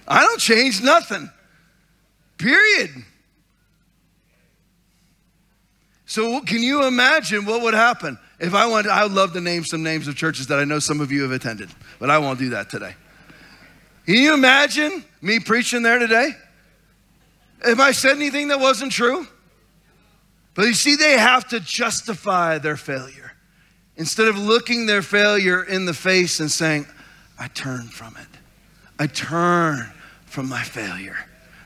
[0.06, 1.30] I don't change nothing.
[2.36, 2.90] Period.
[6.06, 8.18] So, can you imagine what would happen?
[8.40, 10.78] If I wanted, I would love to name some names of churches that I know
[10.78, 12.94] some of you have attended, but I won't do that today.
[14.06, 16.32] Can you imagine me preaching there today?
[17.64, 19.26] If I said anything that wasn't true?
[20.54, 23.32] But you see, they have to justify their failure.
[23.96, 26.86] Instead of looking their failure in the face and saying,
[27.38, 28.26] I turn from it.
[28.98, 29.90] I turn
[30.26, 31.16] from my failure.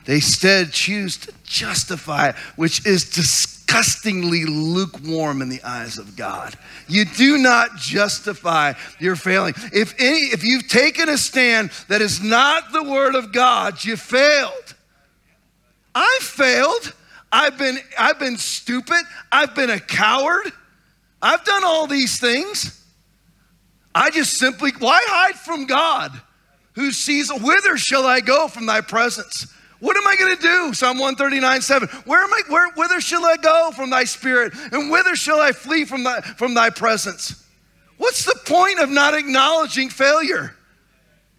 [0.05, 6.15] They instead choose to justify, it, which is disgusting disgustingly lukewarm in the eyes of
[6.15, 6.55] God.
[6.87, 9.53] You do not justify your failing.
[9.71, 13.95] If, any, if you've taken a stand that is not the word of God, you
[13.95, 14.75] failed.
[15.93, 16.93] I failed.
[17.31, 19.03] I've been, I've been stupid.
[19.31, 20.51] I've been a coward.
[21.21, 22.83] I've done all these things.
[23.93, 26.11] I just simply, why hide from God
[26.73, 29.53] who sees, whither shall I go from thy presence?
[29.79, 30.73] What am I going to do?
[30.73, 31.87] Psalm 139, 7.
[32.05, 34.53] Where am I, where, whither shall I go from thy spirit?
[34.71, 37.45] And whither shall I flee from thy, from thy presence?
[37.97, 40.55] What's the point of not acknowledging failure?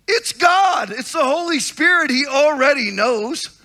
[0.08, 2.10] It's God, it's the Holy Spirit.
[2.10, 3.60] He already knows.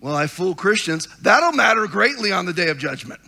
[0.00, 1.06] Well, I fool Christians.
[1.20, 3.20] That'll matter greatly on the day of judgment.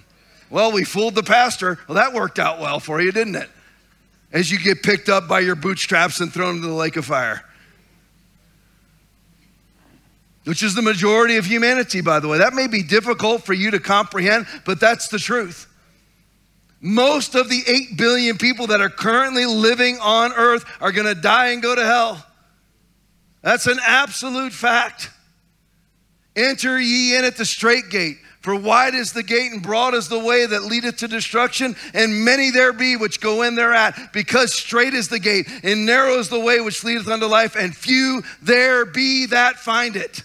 [0.48, 1.78] Well, we fooled the pastor.
[1.86, 3.50] Well, that worked out well for you, didn't it?
[4.32, 7.44] As you get picked up by your bootstraps and thrown into the lake of fire
[10.44, 12.38] which is the majority of humanity, by the way.
[12.38, 15.66] That may be difficult for you to comprehend, but that's the truth.
[16.80, 21.20] Most of the 8 billion people that are currently living on earth are going to
[21.20, 22.24] die and go to hell.
[23.42, 25.10] That's an absolute fact.
[26.34, 28.16] Enter ye in at the strait gate.
[28.40, 32.24] For wide is the gate and broad is the way that leadeth to destruction, and
[32.24, 34.14] many there be which go in thereat.
[34.14, 37.76] Because strait is the gate, and narrow is the way which leadeth unto life, and
[37.76, 40.22] few there be that find it.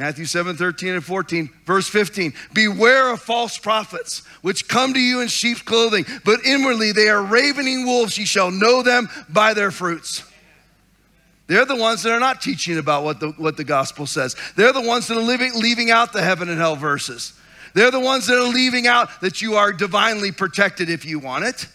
[0.00, 2.32] Matthew 7, 13 and 14, verse 15.
[2.54, 7.22] Beware of false prophets, which come to you in sheep's clothing, but inwardly they are
[7.22, 8.16] ravening wolves.
[8.16, 10.24] Ye shall know them by their fruits.
[11.48, 14.36] They're the ones that are not teaching about what the, what the gospel says.
[14.56, 17.34] They're the ones that are living, leaving out the heaven and hell verses.
[17.74, 21.44] They're the ones that are leaving out that you are divinely protected if you want
[21.44, 21.68] it.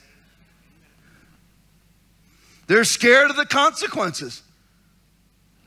[2.66, 4.42] They're scared of the consequences.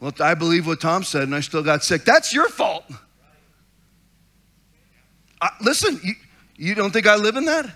[0.01, 2.05] Well, I believe what Tom said and I still got sick.
[2.05, 2.84] That's your fault.
[5.40, 6.14] I, listen, you,
[6.57, 7.68] you don't think I live in that?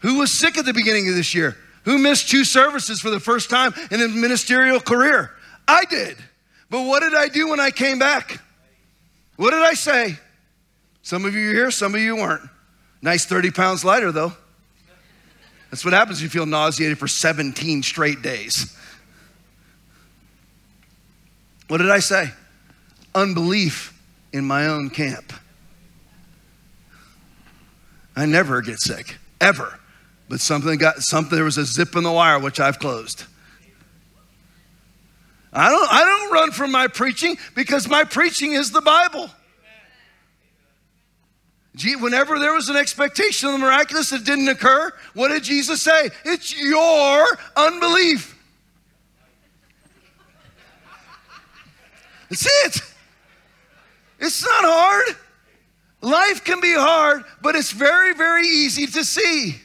[0.00, 1.56] Who was sick at the beginning of this year?
[1.84, 5.30] Who missed two services for the first time in a ministerial career?
[5.66, 6.16] I did.
[6.68, 8.40] But what did I do when I came back?
[9.36, 10.18] What did I say?
[11.02, 12.48] Some of you are here, some of you weren't.
[13.02, 14.32] Nice 30 pounds lighter, though.
[15.70, 18.76] That's what happens if you feel nauseated for 17 straight days.
[21.70, 22.32] What did I say?
[23.14, 23.96] Unbelief
[24.32, 25.32] in my own camp.
[28.16, 29.78] I never get sick, ever.
[30.28, 33.22] But something got something, there was a zip in the wire, which I've closed.
[35.52, 39.30] I don't, I don't run from my preaching because my preaching is the Bible.
[42.00, 46.10] Whenever there was an expectation of the miraculous that didn't occur, what did Jesus say?
[46.24, 48.39] It's your unbelief.
[52.30, 52.82] That's it.
[54.20, 55.16] It's not hard.
[56.02, 59.56] Life can be hard, but it's very, very easy to see.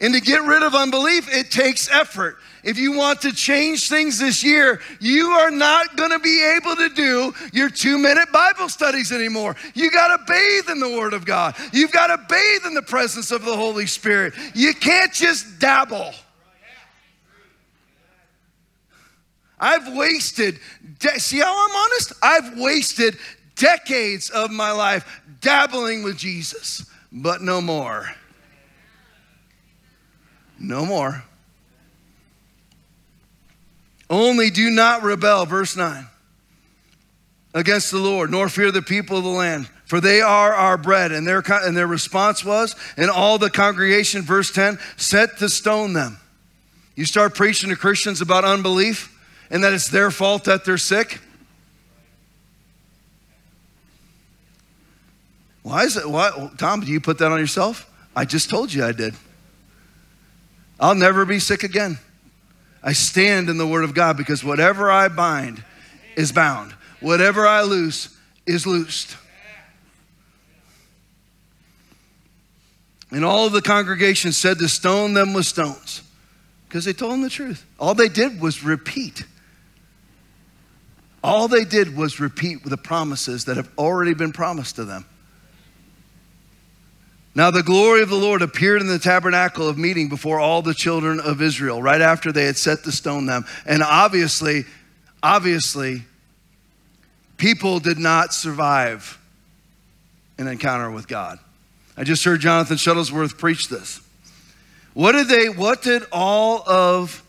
[0.00, 2.38] And to get rid of unbelief, it takes effort.
[2.64, 6.74] If you want to change things this year, you are not going to be able
[6.76, 9.54] to do your two minute Bible studies anymore.
[9.74, 12.82] You got to bathe in the Word of God, you've got to bathe in the
[12.82, 14.34] presence of the Holy Spirit.
[14.54, 16.12] You can't just dabble.
[19.64, 20.58] I've wasted,
[20.98, 22.12] de- see how I'm honest?
[22.22, 23.16] I've wasted
[23.56, 28.10] decades of my life dabbling with Jesus, but no more.
[30.60, 31.24] No more.
[34.10, 36.08] Only do not rebel, verse 9,
[37.54, 41.10] against the Lord, nor fear the people of the land, for they are our bread.
[41.10, 45.94] And their, and their response was, and all the congregation, verse 10, set to stone
[45.94, 46.18] them.
[46.96, 49.10] You start preaching to Christians about unbelief
[49.54, 51.20] and that it's their fault that they're sick.
[55.62, 56.10] Why is it?
[56.10, 57.88] Why, Tom, do you put that on yourself?
[58.16, 59.14] I just told you I did.
[60.80, 62.00] I'll never be sick again.
[62.82, 65.62] I stand in the Word of God because whatever I bind
[66.16, 68.08] is bound, whatever I loose
[68.46, 69.16] is loosed.
[73.12, 76.02] And all of the congregation said to stone them with stones
[76.68, 77.64] because they told them the truth.
[77.78, 79.24] All they did was repeat.
[81.24, 85.06] All they did was repeat the promises that have already been promised to them.
[87.34, 90.74] Now, the glory of the Lord appeared in the tabernacle of meeting before all the
[90.74, 93.46] children of Israel, right after they had set to stone them.
[93.64, 94.66] And obviously,
[95.22, 96.02] obviously,
[97.38, 99.18] people did not survive
[100.36, 101.38] an encounter with God.
[101.96, 104.02] I just heard Jonathan Shuttlesworth preach this.
[104.92, 107.23] What did they, what did all of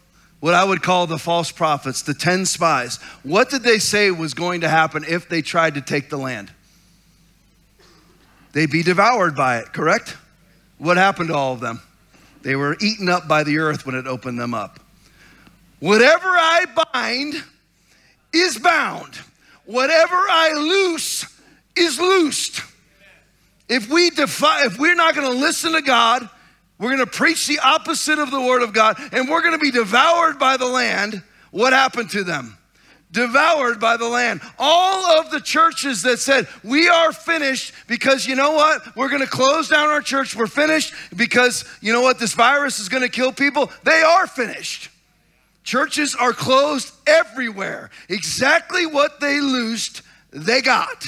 [0.45, 4.35] what I would call the false prophets, the 10 spies, what did they say was
[4.35, 6.51] going to happen if they tried to take the land?
[8.53, 10.15] they'd be devoured by it, correct?
[10.77, 11.81] What happened to all of them?
[12.43, 14.79] They were eaten up by the earth when it opened them up.
[15.79, 17.43] Whatever I bind
[18.31, 19.15] is bound,
[19.65, 21.25] whatever I loose
[21.75, 22.61] is loosed.
[23.67, 26.29] If we defy, if we're not going to listen to God,
[26.77, 29.59] we're going to preach the opposite of the word of God, and we're going to
[29.59, 31.23] be devoured by the land.
[31.51, 32.57] What happened to them?
[33.15, 34.41] devoured by the land.
[34.59, 38.95] All of the churches that said, We are finished because you know what?
[38.95, 40.35] We're going to close down our church.
[40.35, 42.19] We're finished because you know what?
[42.19, 43.71] This virus is going to kill people.
[43.83, 44.89] They are finished.
[45.63, 47.89] Churches are closed everywhere.
[48.07, 51.07] Exactly what they loosed, they got.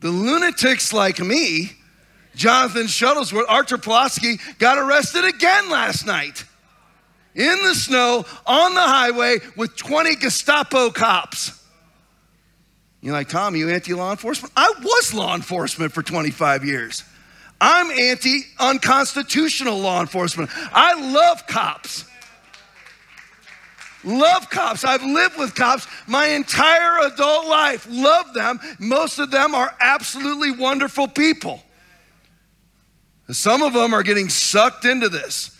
[0.00, 1.72] The lunatics like me,
[2.34, 6.44] Jonathan Shuttlesworth, Artur Pawlowski, got arrested again last night
[7.34, 11.60] in the snow on the highway with 20 Gestapo cops.
[13.00, 14.52] You're like, Tom, you anti law enforcement?
[14.56, 17.04] I was law enforcement for 25 years.
[17.60, 20.50] I'm anti unconstitutional law enforcement.
[20.72, 22.06] I love cops.
[24.04, 24.84] Love cops.
[24.84, 27.86] I've lived with cops my entire adult life.
[27.90, 28.60] Love them.
[28.78, 31.62] Most of them are absolutely wonderful people.
[33.30, 35.50] Some of them are getting sucked into this.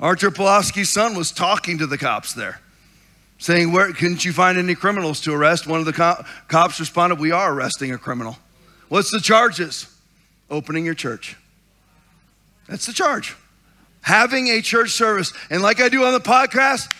[0.00, 2.60] Artur Pawlowski's son was talking to the cops there,
[3.38, 5.66] saying, Where couldn't you find any criminals to arrest?
[5.66, 8.38] One of the co- cops responded, We are arresting a criminal.
[8.88, 9.92] What's the charges?
[10.50, 11.36] Opening your church.
[12.68, 13.36] That's the charge.
[14.02, 15.32] Having a church service.
[15.50, 16.92] And like I do on the podcast,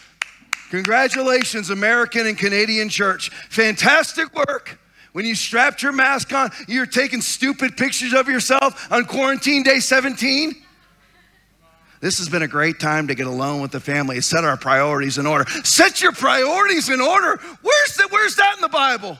[0.70, 3.30] Congratulations, American and Canadian church.
[3.48, 4.78] Fantastic work.
[5.12, 9.80] When you strapped your mask on, you're taking stupid pictures of yourself on quarantine day
[9.80, 10.54] 17.
[12.00, 15.18] This has been a great time to get alone with the family set our priorities
[15.18, 15.48] in order.
[15.64, 17.40] Set your priorities in order.
[17.62, 19.18] Where's that, where's that in the Bible?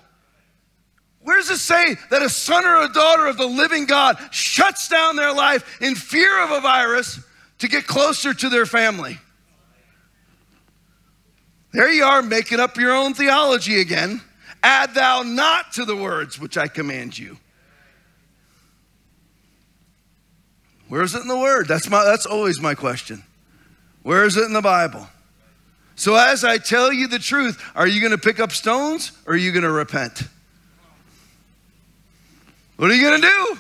[1.20, 4.88] Where does it say that a son or a daughter of the living God shuts
[4.88, 7.20] down their life in fear of a virus
[7.58, 9.18] to get closer to their family?
[11.72, 14.22] There you are, making up your own theology again.
[14.62, 17.38] Add thou not to the words which I command you.
[20.88, 21.68] Where is it in the Word?
[21.68, 23.22] That's, my, that's always my question.
[24.02, 25.06] Where is it in the Bible?
[25.96, 29.34] So, as I tell you the truth, are you going to pick up stones or
[29.34, 30.22] are you going to repent?
[32.76, 33.58] What are you going to do?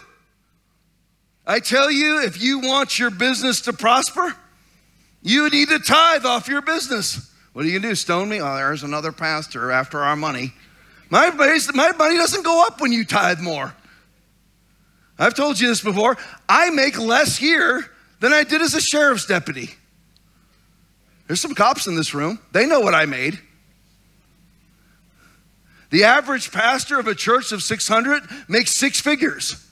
[1.46, 4.34] I tell you, if you want your business to prosper,
[5.22, 7.32] you need to tithe off your business.
[7.52, 7.94] What are you going to do?
[7.96, 8.40] Stone me?
[8.40, 10.52] Oh, there's another pastor after our money.
[11.10, 13.74] My, my money doesn't go up when you tithe more.
[15.18, 16.16] I've told you this before.
[16.48, 17.90] I make less here
[18.20, 19.70] than I did as a sheriff's deputy.
[21.26, 22.38] There's some cops in this room.
[22.52, 23.38] They know what I made.
[25.90, 29.64] The average pastor of a church of 600 makes six figures.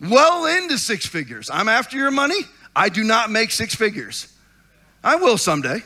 [0.00, 1.50] Well into six figures.
[1.52, 2.40] I'm after your money.
[2.74, 4.32] I do not make six figures.
[5.02, 5.82] I will someday.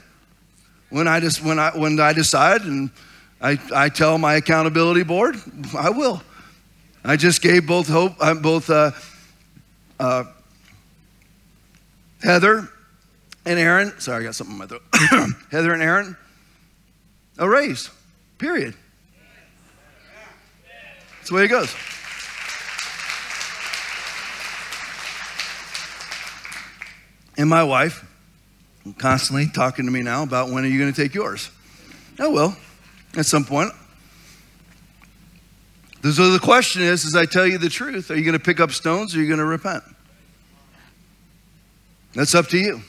[0.90, 2.90] When I just when I when I decide and
[3.40, 5.36] I, I tell my accountability board,
[5.76, 6.22] I will.
[7.04, 8.90] I just gave both hope, uh, both uh,
[9.98, 10.24] uh,
[12.22, 12.68] Heather
[13.46, 13.98] and Aaron.
[13.98, 14.82] Sorry, I got something in my throat.
[15.50, 16.16] Heather and Aaron
[17.38, 17.90] a raise.
[18.38, 18.74] Period.
[21.16, 21.74] That's the way it goes.
[27.36, 28.04] And my wife,
[28.98, 31.50] constantly talking to me now about when are you going to take yours?
[32.18, 32.54] I will
[33.16, 33.72] at some point.
[36.02, 38.58] So the question is, as I tell you the truth, are you going to pick
[38.58, 39.84] up stones or are you going to repent?
[42.14, 42.80] That's up to you.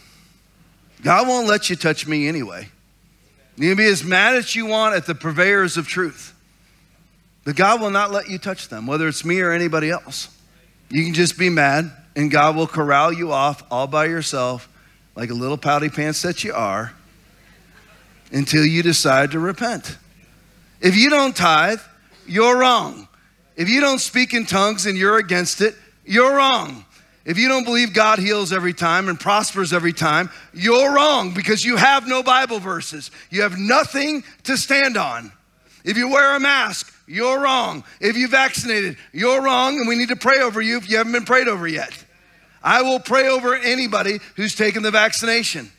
[1.04, 2.70] God won't let you touch me anyway.
[3.58, 6.34] You can be as mad as you want at the purveyors of truth.
[7.44, 10.30] But God will not let you touch them, whether it's me or anybody else.
[10.90, 14.70] You can just be mad, and God will corral you off all by yourself,
[15.16, 16.94] like a little pouty pants that you are,
[18.32, 19.98] until you decide to repent.
[20.82, 21.80] If you don't tithe,
[22.26, 23.08] you're wrong.
[23.56, 25.76] If you don't speak in tongues and you're against it,
[26.06, 26.86] you're wrong.
[27.24, 31.64] If you don't believe God heals every time and prospers every time, you're wrong because
[31.64, 33.12] you have no Bible verses.
[33.30, 35.32] You have nothing to stand on.
[35.84, 37.84] If you wear a mask, you're wrong.
[38.00, 41.14] If you vaccinated, you're wrong, and we need to pray over you if you haven't
[41.14, 41.94] been prayed over yet.
[42.64, 45.72] I will pray over anybody who's taken the vaccination.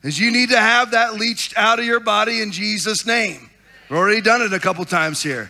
[0.00, 3.50] Because you need to have that leached out of your body in Jesus' name.
[3.88, 5.48] We've already done it a couple times here.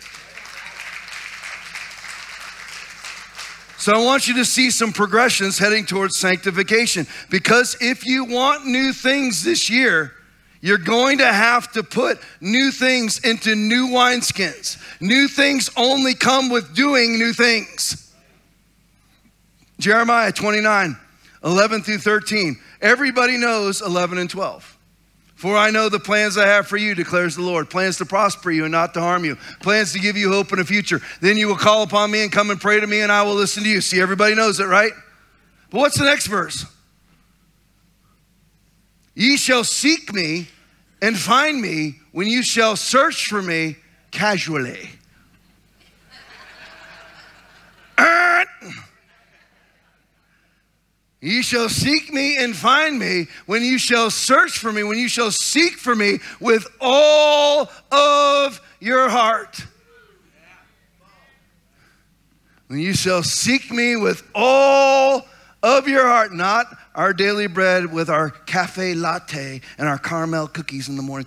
[3.77, 7.05] So I want you to see some progressions heading towards sanctification.
[7.29, 10.11] Because if you want new things this year,
[10.59, 14.81] you're going to have to put new things into new wineskins.
[14.99, 18.11] New things only come with doing new things.
[19.77, 20.97] Jeremiah 29,
[21.43, 22.55] 11 through 13.
[22.81, 24.74] Everybody knows 11 and 12.
[25.35, 28.51] For I know the plans I have for you, declares the Lord plans to prosper
[28.51, 31.01] you and not to harm you, plans to give you hope in a future.
[31.19, 33.35] Then you will call upon me and come and pray to me, and I will
[33.35, 33.81] listen to you.
[33.81, 34.93] See, everybody knows it, right?
[35.69, 36.65] But what's the next verse?
[39.13, 40.47] Ye shall seek me
[41.01, 43.75] and find me when you shall search for me
[44.11, 44.89] casually.
[51.25, 55.09] Ye shall seek me and find me when you shall search for me, when you
[55.09, 59.65] shall seek for me with all of your heart.
[62.67, 65.25] When you shall seek me with all
[65.63, 70.89] of your heart, not our daily bread with our cafe latte and our caramel cookies
[70.89, 71.25] in the morning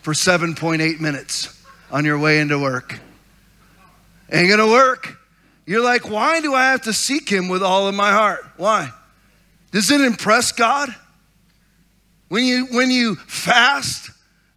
[0.00, 2.98] for 7.8 minutes on your way into work.
[4.32, 5.18] Ain't gonna work.
[5.66, 8.46] You're like, why do I have to seek him with all of my heart?
[8.56, 8.90] Why?
[9.72, 10.94] Does it impress God?
[12.28, 14.10] When you, when you fast,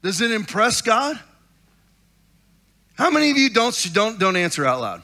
[0.03, 1.19] does it impress God?
[2.95, 5.03] How many of you don't, don't, don't answer out loud?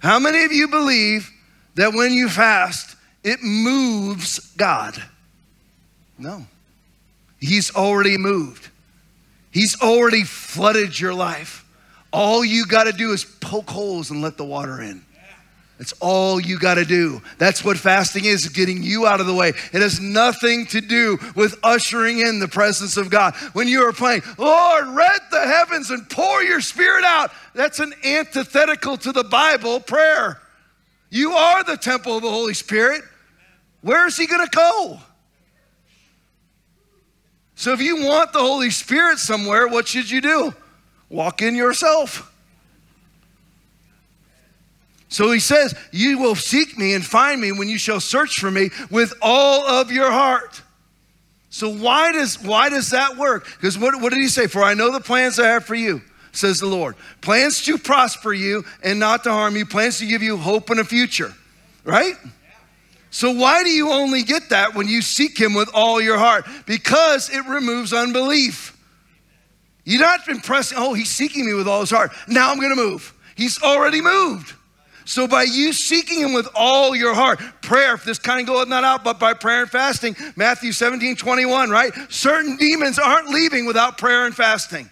[0.00, 1.30] How many of you believe
[1.74, 5.02] that when you fast, it moves God?
[6.18, 6.46] No.
[7.40, 8.68] He's already moved.
[9.50, 11.64] He's already flooded your life.
[12.12, 15.04] All you got to do is poke holes and let the water in.
[15.78, 17.22] It's all you got to do.
[17.38, 19.50] That's what fasting is, getting you out of the way.
[19.50, 23.34] It has nothing to do with ushering in the presence of God.
[23.52, 27.94] When you are praying, Lord, rent the heavens and pour your spirit out, that's an
[28.04, 30.40] antithetical to the Bible prayer.
[31.10, 33.02] You are the temple of the Holy Spirit.
[33.80, 34.98] Where is he going to go?
[37.54, 40.54] So if you want the Holy Spirit somewhere, what should you do?
[41.08, 42.27] Walk in yourself.
[45.08, 48.50] So he says, You will seek me and find me when you shall search for
[48.50, 50.62] me with all of your heart.
[51.50, 53.46] So why does why does that work?
[53.46, 54.46] Because what, what did he say?
[54.46, 56.02] For I know the plans I have for you,
[56.32, 56.94] says the Lord.
[57.20, 60.80] Plans to prosper you and not to harm you, plans to give you hope and
[60.80, 61.32] a future.
[61.84, 62.14] Right?
[63.10, 66.46] So why do you only get that when you seek him with all your heart?
[66.66, 68.76] Because it removes unbelief.
[69.84, 72.12] You're not impressing, oh, he's seeking me with all his heart.
[72.28, 73.14] Now I'm gonna move.
[73.34, 74.52] He's already moved.
[75.08, 78.68] So by you seeking him with all your heart, prayer, if this kind of goeth
[78.68, 81.94] not out, but by prayer and fasting, Matthew 17, 21, right?
[82.10, 84.90] Certain demons aren't leaving without prayer and fasting.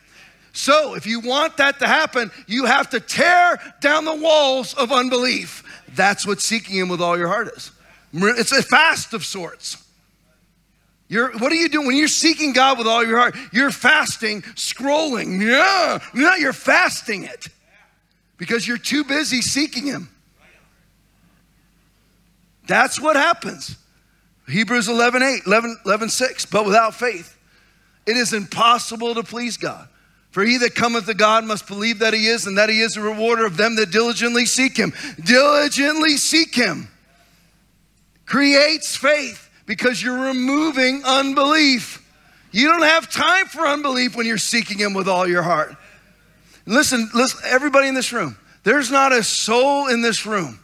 [0.54, 4.90] So if you want that to happen, you have to tear down the walls of
[4.90, 5.62] unbelief.
[5.94, 7.70] That's what seeking him with all your heart is.
[8.14, 9.86] It's a fast of sorts.
[11.08, 13.36] You're, what are you doing when you're seeking God with all your heart?
[13.52, 15.42] You're fasting, scrolling.
[15.42, 17.48] Yeah, no, you're fasting it
[18.36, 20.08] because you're too busy seeking Him.
[22.66, 23.76] That's what happens.
[24.48, 26.46] Hebrews 11, 8, 11, 11 6.
[26.46, 27.36] But without faith,
[28.06, 29.88] it is impossible to please God.
[30.30, 32.96] For he that cometh to God must believe that he is, and that he is
[32.96, 34.92] a rewarder of them that diligently seek him.
[35.24, 36.88] Diligently seek him.
[38.26, 42.02] Creates faith because you're removing unbelief.
[42.52, 45.74] You don't have time for unbelief when you're seeking him with all your heart.
[46.66, 50.58] Listen, listen, everybody in this room, there's not a soul in this room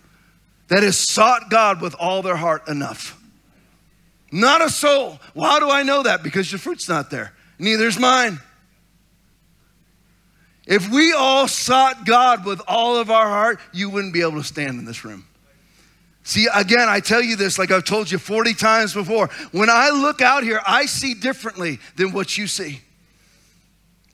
[0.68, 3.18] that has sought God with all their heart enough.
[4.32, 5.20] Not a soul.
[5.34, 6.22] Well, how do I know that?
[6.22, 7.32] Because your fruit's not there.
[7.58, 8.40] Neither is mine.
[10.66, 14.44] If we all sought God with all of our heart, you wouldn't be able to
[14.44, 15.26] stand in this room.
[16.24, 19.28] See, again, I tell you this like I've told you 40 times before.
[19.50, 22.80] When I look out here, I see differently than what you see.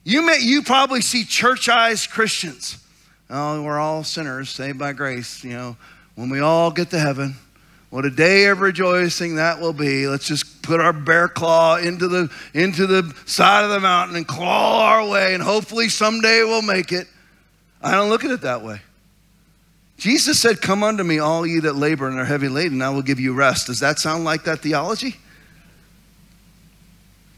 [0.09, 2.83] You may you probably see church-ized Christians.
[3.29, 5.77] Oh, we're all sinners saved by grace, you know.
[6.15, 7.35] When we all get to heaven,
[7.91, 10.07] what a day of rejoicing that will be.
[10.07, 14.27] Let's just put our bear claw into the into the side of the mountain and
[14.27, 17.05] claw our way and hopefully someday we'll make it.
[17.79, 18.81] I don't look at it that way.
[19.97, 23.03] Jesus said, "Come unto me all ye that labor and are heavy laden, I will
[23.03, 25.17] give you rest." Does that sound like that theology?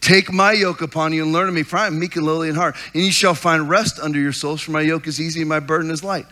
[0.02, 2.50] Take my yoke upon you and learn of me, for I am meek and lowly
[2.50, 5.42] in heart, and you shall find rest under your souls, for my yoke is easy
[5.42, 6.26] and my burden is light.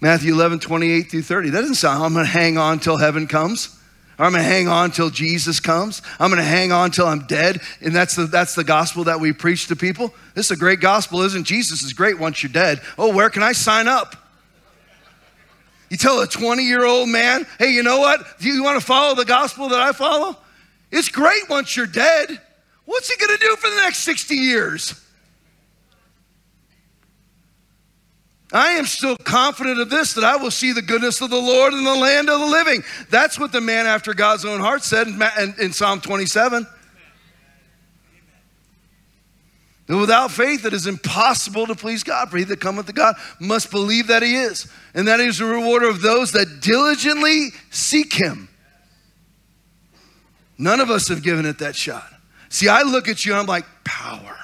[0.00, 1.50] Matthew 11, 28 through 30.
[1.50, 3.78] That doesn't sound, I'm going to hang on till heaven comes.
[4.18, 6.02] Or I'm going to hang on till Jesus comes.
[6.18, 7.60] I'm going to hang on till I'm dead.
[7.80, 10.12] And that's the, that's the gospel that we preach to people.
[10.34, 12.80] This is a great gospel, isn't Jesus is great once you're dead.
[12.98, 14.16] Oh, where can I sign up?
[15.88, 18.38] You tell a 20 year old man, hey, you know what?
[18.40, 20.36] Do you want to follow the gospel that I follow?
[20.90, 22.40] It's great once you're dead.
[22.84, 25.00] What's he going to do for the next 60 years?
[28.52, 31.72] I am still confident of this that I will see the goodness of the Lord
[31.72, 32.82] in the land of the living.
[33.08, 35.06] That's what the man after God's own heart said
[35.58, 36.66] in, Psalm 27.
[39.88, 42.30] And without faith, it is impossible to please God.
[42.30, 45.40] For he that cometh to God must believe that he is, and that he is
[45.40, 48.48] a rewarder of those that diligently seek him.
[50.58, 52.11] None of us have given it that shot.
[52.52, 54.36] See, I look at you and I'm like, power.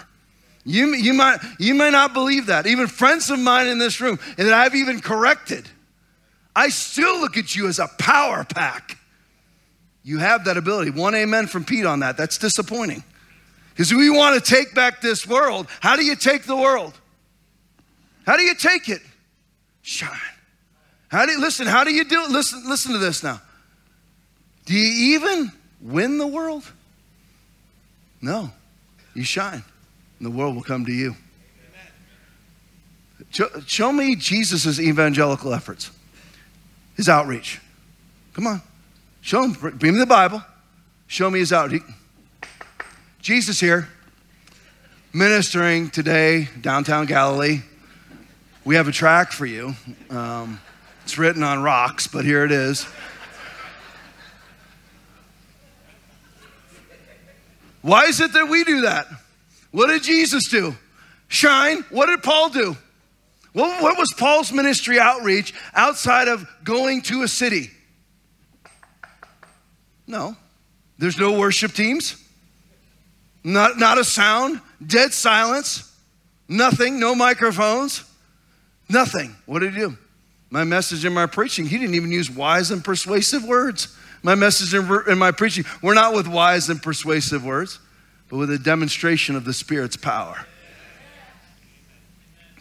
[0.64, 2.66] You, you, might, you may not believe that.
[2.66, 5.68] Even friends of mine in this room, and that I've even corrected,
[6.56, 8.96] I still look at you as a power pack.
[10.02, 10.90] You have that ability.
[10.90, 12.16] One amen from Pete on that.
[12.16, 13.04] That's disappointing.
[13.70, 15.66] Because we want to take back this world.
[15.80, 16.98] How do you take the world?
[18.26, 19.02] How do you take it?
[19.82, 20.10] Shine.
[21.08, 21.66] How do you listen?
[21.66, 22.30] How do you do it?
[22.30, 23.42] Listen, listen to this now.
[24.64, 25.52] Do you even
[25.82, 26.64] win the world?
[28.20, 28.50] No.
[29.14, 29.64] You shine,
[30.18, 31.16] and the world will come to you.
[33.66, 35.90] Show, me Jesus' evangelical efforts,
[36.96, 37.60] his outreach.
[38.32, 38.62] Come on.
[39.20, 39.52] Show him.
[39.52, 40.42] Bring me the Bible.
[41.08, 41.82] Show me his outreach.
[43.20, 43.88] Jesus here,
[45.12, 47.60] ministering today, downtown Galilee.
[48.64, 49.74] We have a track for you.
[50.10, 50.60] Um,
[51.02, 52.86] it's written on rocks, but here it is.
[57.82, 59.06] Why is it that we do that?
[59.70, 60.76] What did Jesus do?
[61.28, 61.84] Shine.
[61.90, 62.76] What did Paul do?
[63.52, 67.70] What, what was Paul's ministry outreach outside of going to a city?
[70.06, 70.36] No.
[70.98, 72.16] There's no worship teams,
[73.44, 75.94] not, not a sound, dead silence,
[76.48, 78.04] nothing, no microphones,
[78.88, 79.36] nothing.
[79.46, 79.96] What did he do?
[80.50, 83.96] My message and my preaching, he didn't even use wise and persuasive words.
[84.22, 87.78] My message and my preaching were not with wise and persuasive words,
[88.28, 90.46] but with a demonstration of the Spirit's power.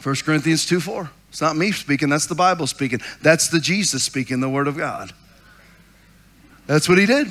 [0.02, 1.10] 1 Corinthians 2 4.
[1.30, 3.02] It's not me speaking, that's the Bible speaking.
[3.22, 5.12] That's the Jesus speaking, the Word of God.
[6.68, 7.28] That's what he did.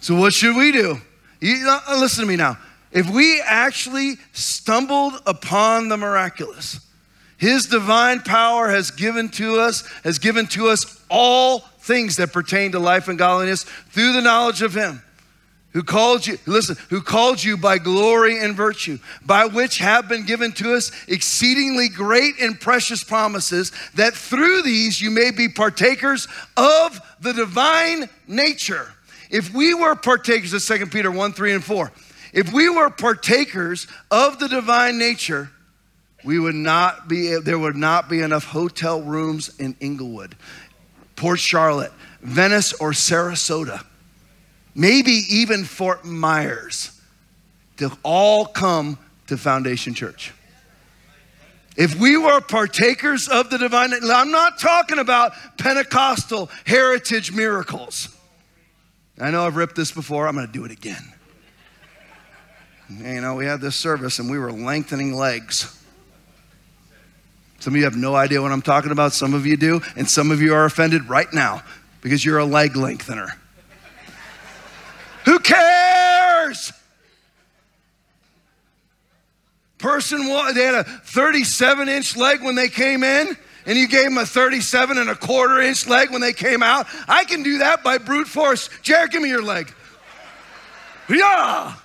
[0.00, 1.00] So, what should we do?
[1.40, 2.58] You, uh, listen to me now.
[2.92, 6.80] If we actually stumbled upon the miraculous,
[7.38, 12.72] his divine power has given to us, has given to us all things that pertain
[12.72, 15.02] to life and godliness through the knowledge of him
[15.72, 20.24] who called you, listen, who called you by glory and virtue, by which have been
[20.24, 26.28] given to us exceedingly great and precious promises, that through these you may be partakers
[26.56, 28.86] of the divine nature.
[29.30, 31.92] If we were partakers of 2 Peter 1, 3, and 4,
[32.34, 35.50] if we were partakers of the divine nature,
[36.24, 40.36] we would not be, there would not be enough hotel rooms in Englewood,
[41.22, 43.84] Port Charlotte, Venice, or Sarasota
[44.74, 47.00] maybe even Fort Myers,
[47.76, 50.32] to all come to Foundation Church.
[51.76, 58.08] If we were partakers of the divine, I'm not talking about Pentecostal heritage miracles.
[59.18, 61.12] I know I've ripped this before, I'm going to do it again.
[62.90, 65.81] You know, we had this service and we were lengthening legs.
[67.62, 70.10] Some of you have no idea what I'm talking about, some of you do, and
[70.10, 71.62] some of you are offended right now
[72.00, 73.38] because you're a leg lengthener.
[75.26, 76.72] Who cares?
[79.78, 84.18] Person, they had a 37 inch leg when they came in, and you gave them
[84.18, 86.88] a 37 and a quarter inch leg when they came out.
[87.06, 88.70] I can do that by brute force.
[88.82, 89.72] Jared, give me your leg.
[91.08, 91.76] Yeah.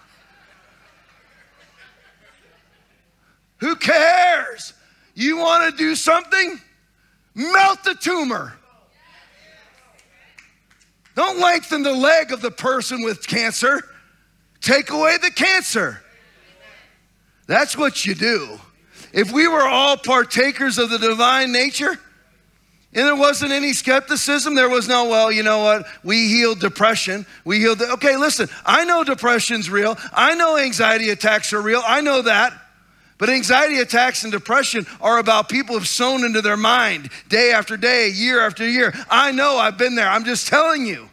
[3.57, 4.73] Who cares?
[5.17, 6.61] You want to do something?
[7.33, 8.53] Melt the tumor.
[11.15, 13.81] Don't lengthen the leg of the person with cancer.
[14.61, 16.03] Take away the cancer.
[17.47, 18.59] That's what you do.
[19.11, 21.97] If we were all partakers of the divine nature,
[22.93, 24.53] and there wasn't any skepticism.
[24.53, 25.87] There was no, well, you know what?
[26.03, 27.25] We healed depression.
[27.43, 27.79] We healed.
[27.79, 29.97] The, okay, listen, I know depression's real.
[30.13, 31.81] I know anxiety attacks are real.
[31.83, 32.53] I know that.
[33.17, 37.75] But anxiety attacks and depression are about people who've sown into their mind day after
[37.75, 38.93] day, year after year.
[39.09, 40.07] I know I've been there.
[40.07, 41.09] I'm just telling you.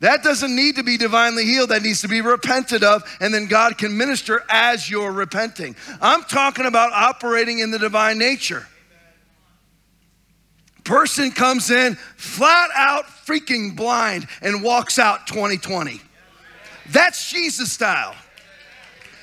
[0.00, 1.70] That doesn't need to be divinely healed.
[1.70, 5.74] That needs to be repented of, and then God can minister as you're repenting.
[6.00, 8.66] I'm talking about operating in the divine nature.
[10.84, 16.00] Person comes in flat out freaking blind and walks out 2020.
[16.90, 18.14] That's Jesus style.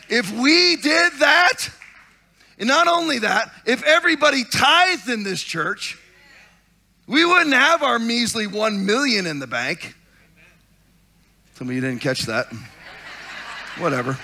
[0.09, 1.69] If we did that,
[2.59, 5.97] and not only that, if everybody tithed in this church,
[7.07, 9.95] we wouldn't have our measly 1 million in the bank.
[11.55, 12.47] Some of you didn't catch that.
[13.77, 14.17] Whatever.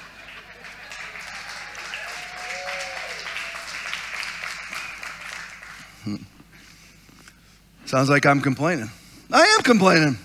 [7.86, 8.90] Sounds like I'm complaining.
[9.32, 10.18] I am complaining.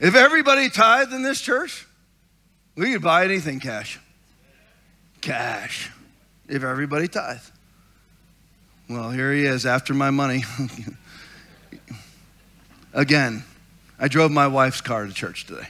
[0.00, 1.87] If everybody tithed in this church,
[2.78, 3.98] we could buy anything cash.
[5.20, 5.90] Cash.
[6.48, 7.50] If everybody tithed.
[8.88, 10.44] Well, here he is after my money.
[12.94, 13.42] Again,
[13.98, 15.68] I drove my wife's car to church today.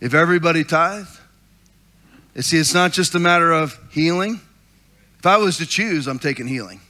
[0.00, 1.06] If everybody tithe,
[2.34, 4.40] you see, it's not just a matter of healing.
[5.18, 6.80] If I was to choose, I'm taking healing.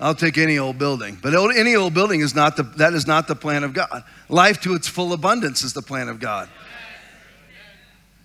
[0.00, 1.18] I'll take any old building.
[1.22, 4.04] But any old building is not the, that is not the plan of God.
[4.28, 6.48] Life to its full abundance is the plan of God.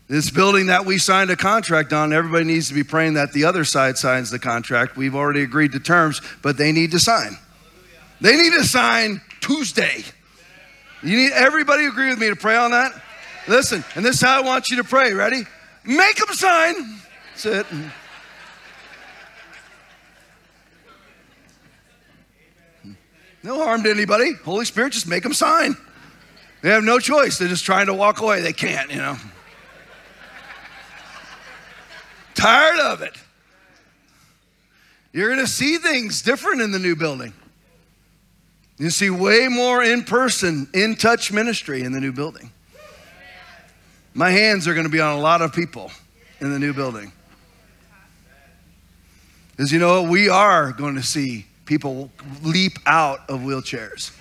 [0.08, 3.46] This building that we signed a contract on, everybody needs to be praying that the
[3.46, 4.98] other side signs the contract.
[4.98, 7.38] We've already agreed to terms, but they need to sign.
[8.20, 10.04] They need to sign Tuesday.
[11.04, 12.92] You need everybody agree with me to pray on that?
[13.48, 15.14] Listen, and this is how I want you to pray.
[15.14, 15.44] Ready?
[15.86, 17.00] Make them sign.
[17.32, 17.66] That's it.
[23.44, 24.34] No harm to anybody.
[24.34, 25.76] Holy Spirit, just make them sign.
[26.62, 27.38] They have no choice.
[27.38, 28.42] They're just trying to walk away.
[28.42, 29.16] They can't, you know.
[32.36, 33.16] Tired of it.
[35.14, 37.34] You're going to see things different in the new building.
[38.78, 42.52] You see way more in person, in touch ministry in the new building.
[44.14, 45.92] My hands are going to be on a lot of people
[46.40, 47.12] in the new building.
[49.52, 52.10] Because you know, we are going to see people
[52.42, 54.12] leap out of wheelchairs.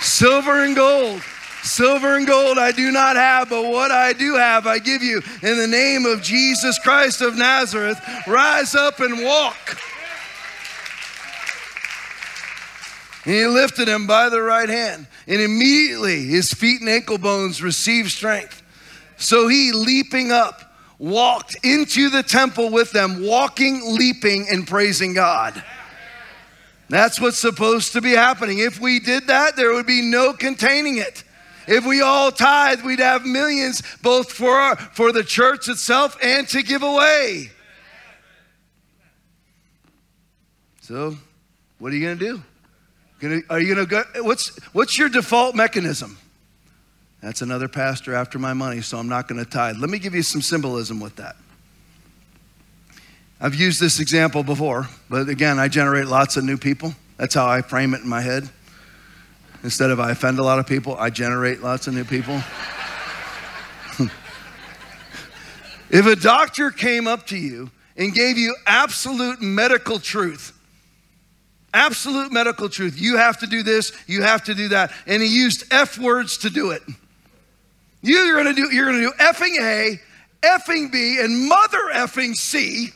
[0.00, 1.20] Silver and gold.
[1.64, 5.20] Silver and gold I do not have, but what I do have, I give you.
[5.42, 9.76] In the name of Jesus Christ of Nazareth, rise up and walk.
[13.24, 17.60] And he lifted him by the right hand, and immediately his feet and ankle bones
[17.60, 18.62] received strength.
[19.16, 25.60] So he, leaping up, walked into the temple with them, walking, leaping, and praising God.
[26.88, 28.58] That's what's supposed to be happening.
[28.58, 31.24] If we did that, there would be no containing it.
[31.66, 36.46] If we all tithe, we'd have millions both for, our, for the church itself and
[36.48, 37.50] to give away.
[40.82, 41.16] So,
[41.78, 42.42] what are you going to do?
[43.20, 44.22] Gonna, are you going to go?
[44.22, 46.18] What's, what's your default mechanism?
[47.22, 49.78] That's another pastor after my money, so I'm not going to tithe.
[49.78, 51.36] Let me give you some symbolism with that.
[53.40, 56.94] I've used this example before, but again, I generate lots of new people.
[57.16, 58.48] That's how I frame it in my head.
[59.62, 62.36] Instead of I offend a lot of people, I generate lots of new people.
[65.90, 70.52] if a doctor came up to you and gave you absolute medical truth,
[71.72, 75.28] absolute medical truth, you have to do this, you have to do that, and he
[75.28, 76.82] used F words to do it.
[78.00, 80.00] You're gonna do, you're gonna do effing A,
[80.42, 82.92] effing B, and mother effing C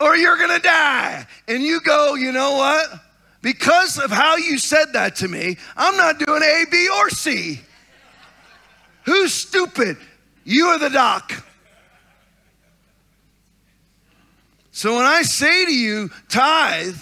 [0.00, 1.26] or you're gonna die.
[1.48, 3.00] And you go, you know what?
[3.42, 7.60] Because of how you said that to me, I'm not doing A, B, or C.
[9.04, 9.96] Who's stupid?
[10.44, 11.32] You or the doc?
[14.72, 16.96] So when I say to you, tithe,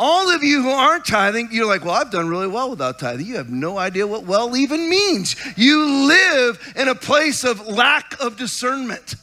[0.00, 3.26] all of you who aren't tithing, you're like, well, I've done really well without tithing.
[3.26, 5.36] You have no idea what well even means.
[5.56, 9.14] You live in a place of lack of discernment.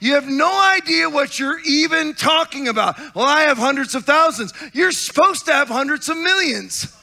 [0.00, 2.98] You have no idea what you're even talking about.
[3.14, 4.52] Well, I have hundreds of thousands.
[4.72, 6.94] You're supposed to have hundreds of millions.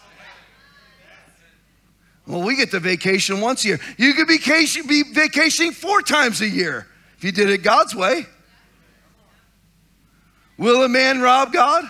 [2.26, 3.80] Well, we get to vacation once a year.
[3.98, 6.88] You could be, vacation, be vacationing four times a year
[7.18, 8.26] if you did it God's way.
[10.58, 11.84] Will a man rob God?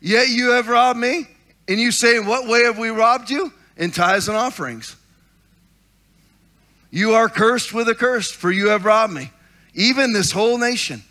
[0.00, 1.28] Yet you have robbed me.
[1.66, 3.52] And you say, In what way have we robbed you?
[3.76, 4.96] In tithes and offerings.
[6.90, 9.30] You are cursed with a curse, for you have robbed me
[9.74, 11.02] even this whole nation.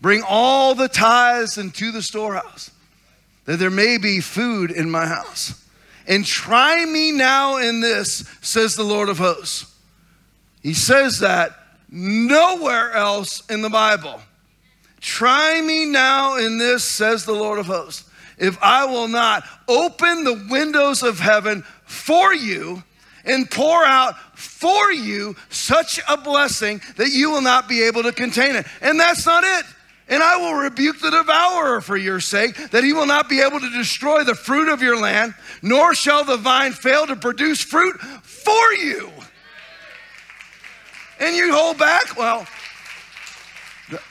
[0.00, 2.70] Bring all the tithes into the storehouse,
[3.44, 5.62] that there may be food in my house.
[6.06, 9.72] And try me now in this, says the Lord of hosts.
[10.62, 11.52] He says that
[11.88, 14.20] nowhere else in the Bible.
[15.00, 18.08] Try me now in this, says the Lord of hosts,
[18.38, 22.82] if I will not open the windows of heaven for you
[23.24, 24.14] and pour out
[24.56, 28.66] for you such a blessing that you will not be able to contain it.
[28.80, 29.66] And that's not it.
[30.08, 33.60] And I will rebuke the devourer for your sake, that he will not be able
[33.60, 38.00] to destroy the fruit of your land, nor shall the vine fail to produce fruit
[38.00, 39.10] for you.
[41.18, 42.16] And you hold back?
[42.16, 42.46] Well,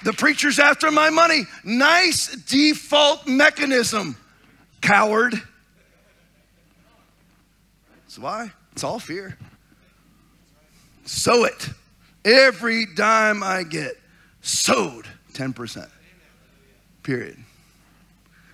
[0.04, 1.44] the, preacher's after my money.
[1.64, 4.16] Nice default mechanism,
[4.82, 5.34] coward.
[8.04, 8.52] That's why.
[8.74, 9.38] It's all fear.
[11.06, 11.70] Sow it.
[12.24, 13.94] Every dime I get,
[14.42, 15.90] sowed 10%.
[17.04, 17.38] Period.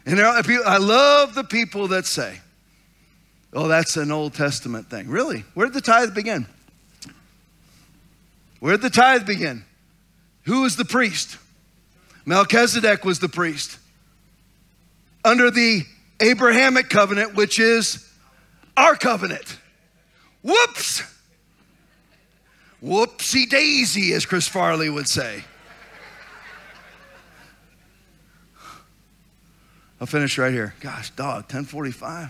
[0.05, 2.39] And I love the people that say,
[3.53, 5.07] oh, that's an Old Testament thing.
[5.07, 5.45] Really?
[5.53, 6.45] Where did the tithe begin?
[8.59, 9.63] Where did the tithe begin?
[10.43, 11.37] Who was the priest?
[12.25, 13.77] Melchizedek was the priest.
[15.23, 15.83] Under the
[16.19, 18.07] Abrahamic covenant, which is
[18.75, 19.57] our covenant.
[20.43, 21.03] Whoops!
[22.83, 25.43] Whoopsie daisy, as Chris Farley would say.
[29.99, 30.73] I'll finish right here.
[30.79, 32.29] Gosh, dog, 1045.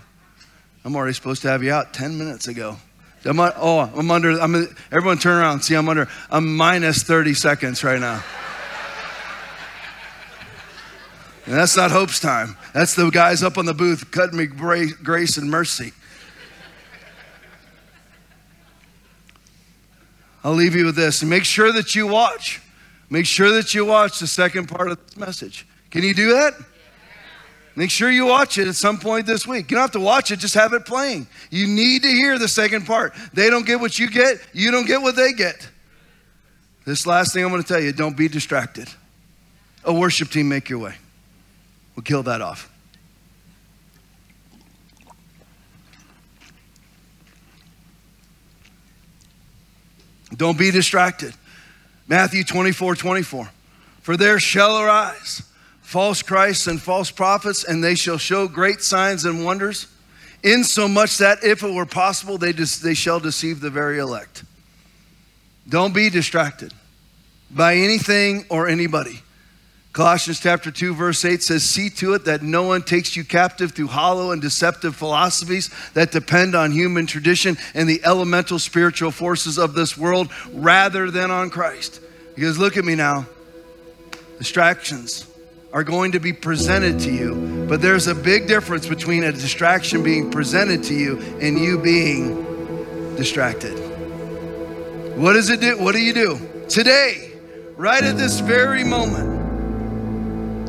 [0.83, 2.75] I'm already supposed to have you out 10 minutes ago.
[3.23, 5.61] I'm, oh, I'm under, I'm, everyone turn around.
[5.61, 8.21] See, I'm under, I'm minus 30 seconds right now.
[11.45, 12.57] And that's not Hope's time.
[12.73, 15.93] That's the guys up on the booth cutting me grace and mercy.
[20.43, 21.23] I'll leave you with this.
[21.23, 22.61] Make sure that you watch.
[23.09, 25.67] Make sure that you watch the second part of this message.
[25.89, 26.53] Can you do that?
[27.75, 29.71] Make sure you watch it at some point this week.
[29.71, 31.27] You don't have to watch it, just have it playing.
[31.49, 33.13] You need to hear the second part.
[33.33, 35.69] They don't get what you get, you don't get what they get.
[36.85, 38.89] This last thing I'm going to tell you don't be distracted.
[39.83, 40.95] A worship team, make your way.
[41.95, 42.70] We'll kill that off.
[50.35, 51.33] Don't be distracted.
[52.07, 53.49] Matthew 24 24.
[54.01, 55.43] For there shall arise
[55.81, 59.87] false Christs and false prophets, and they shall show great signs and wonders,
[60.41, 64.43] insomuch that if it were possible, they, they shall deceive the very elect.
[65.67, 66.73] Don't be distracted
[67.49, 69.21] by anything or anybody.
[69.93, 73.73] Colossians chapter 2 verse 8 says, "See to it that no one takes you captive
[73.73, 79.57] through hollow and deceptive philosophies that depend on human tradition and the elemental spiritual forces
[79.57, 81.99] of this world rather than on Christ."
[82.35, 83.25] Because look at me now.
[84.39, 85.25] Distractions
[85.73, 90.03] are going to be presented to you, but there's a big difference between a distraction
[90.03, 93.77] being presented to you and you being distracted.
[95.17, 95.77] What does it do?
[95.77, 96.39] What do you do?
[96.69, 97.31] Today,
[97.75, 99.40] right at this very moment,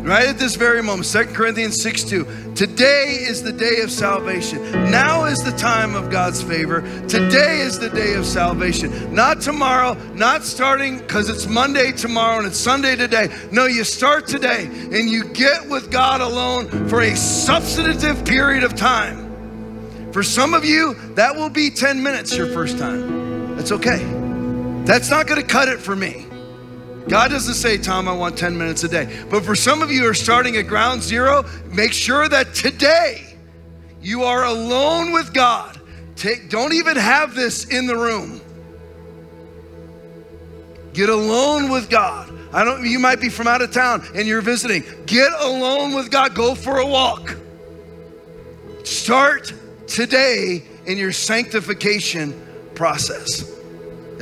[0.02, 4.60] right at this very moment 2 corinthians 6 2 today is the day of salvation.
[4.90, 6.80] Now is the time of god's favor.
[7.06, 9.14] Today is the day of salvation.
[9.14, 13.28] Not tomorrow not starting because it's monday tomorrow and it's sunday today.
[13.52, 18.74] No you start today and you get with god alone for a substantive period of
[18.74, 20.12] time.
[20.12, 23.56] For some of you that will be 10 minutes your first time.
[23.56, 24.04] That's okay.
[24.84, 26.26] That's not going to cut it for me
[27.08, 29.24] God doesn't say, Tom, I want 10 minutes a day.
[29.28, 33.36] But for some of you who are starting at ground zero, make sure that today
[34.00, 35.80] you are alone with God.
[36.16, 38.40] Take, don't even have this in the room.
[40.92, 42.30] Get alone with God.
[42.52, 44.84] I don't you might be from out of town and you're visiting.
[45.06, 46.34] Get alone with God.
[46.34, 47.36] Go for a walk.
[48.84, 49.52] Start
[49.86, 53.51] today in your sanctification process.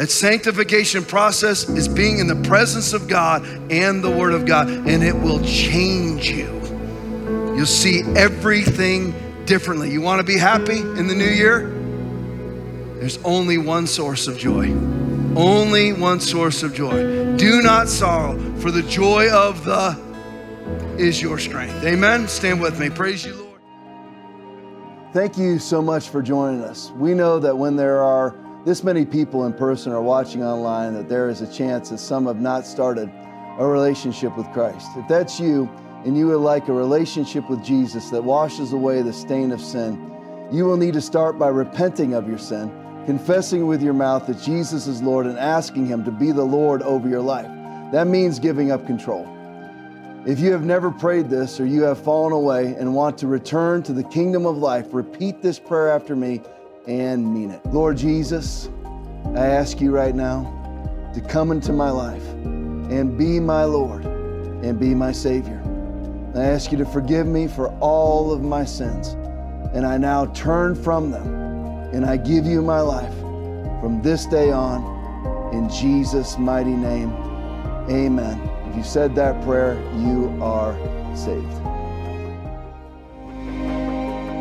[0.01, 4.71] That sanctification process is being in the presence of God and the Word of God,
[4.71, 6.47] and it will change you.
[7.55, 9.91] You'll see everything differently.
[9.91, 11.69] You want to be happy in the new year?
[12.99, 14.71] There's only one source of joy.
[15.37, 17.37] Only one source of joy.
[17.37, 20.03] Do not sorrow, for the joy of the
[20.97, 21.85] is your strength.
[21.85, 22.27] Amen.
[22.27, 22.89] Stand with me.
[22.89, 23.61] Praise you, Lord.
[25.13, 26.91] Thank you so much for joining us.
[26.93, 28.35] We know that when there are
[28.65, 32.27] this many people in person are watching online that there is a chance that some
[32.27, 33.11] have not started
[33.59, 34.87] a relationship with Christ.
[34.97, 35.69] If that's you
[36.05, 40.07] and you would like a relationship with Jesus that washes away the stain of sin,
[40.53, 42.71] you will need to start by repenting of your sin,
[43.07, 46.83] confessing with your mouth that Jesus is Lord, and asking Him to be the Lord
[46.83, 47.51] over your life.
[47.93, 49.27] That means giving up control.
[50.27, 53.83] If you have never prayed this or you have fallen away and want to return
[53.85, 56.43] to the kingdom of life, repeat this prayer after me
[56.91, 57.65] and mean it.
[57.67, 58.69] Lord Jesus,
[59.37, 60.43] I ask you right now
[61.15, 65.63] to come into my life and be my Lord and be my Savior.
[66.35, 69.09] I ask you to forgive me for all of my sins.
[69.73, 71.29] And I now turn from them
[71.93, 73.17] and I give you my life
[73.81, 74.99] from this day on.
[75.55, 77.13] In Jesus' mighty name,
[77.89, 78.41] amen.
[78.69, 80.75] If you said that prayer, you are
[81.17, 81.70] saved.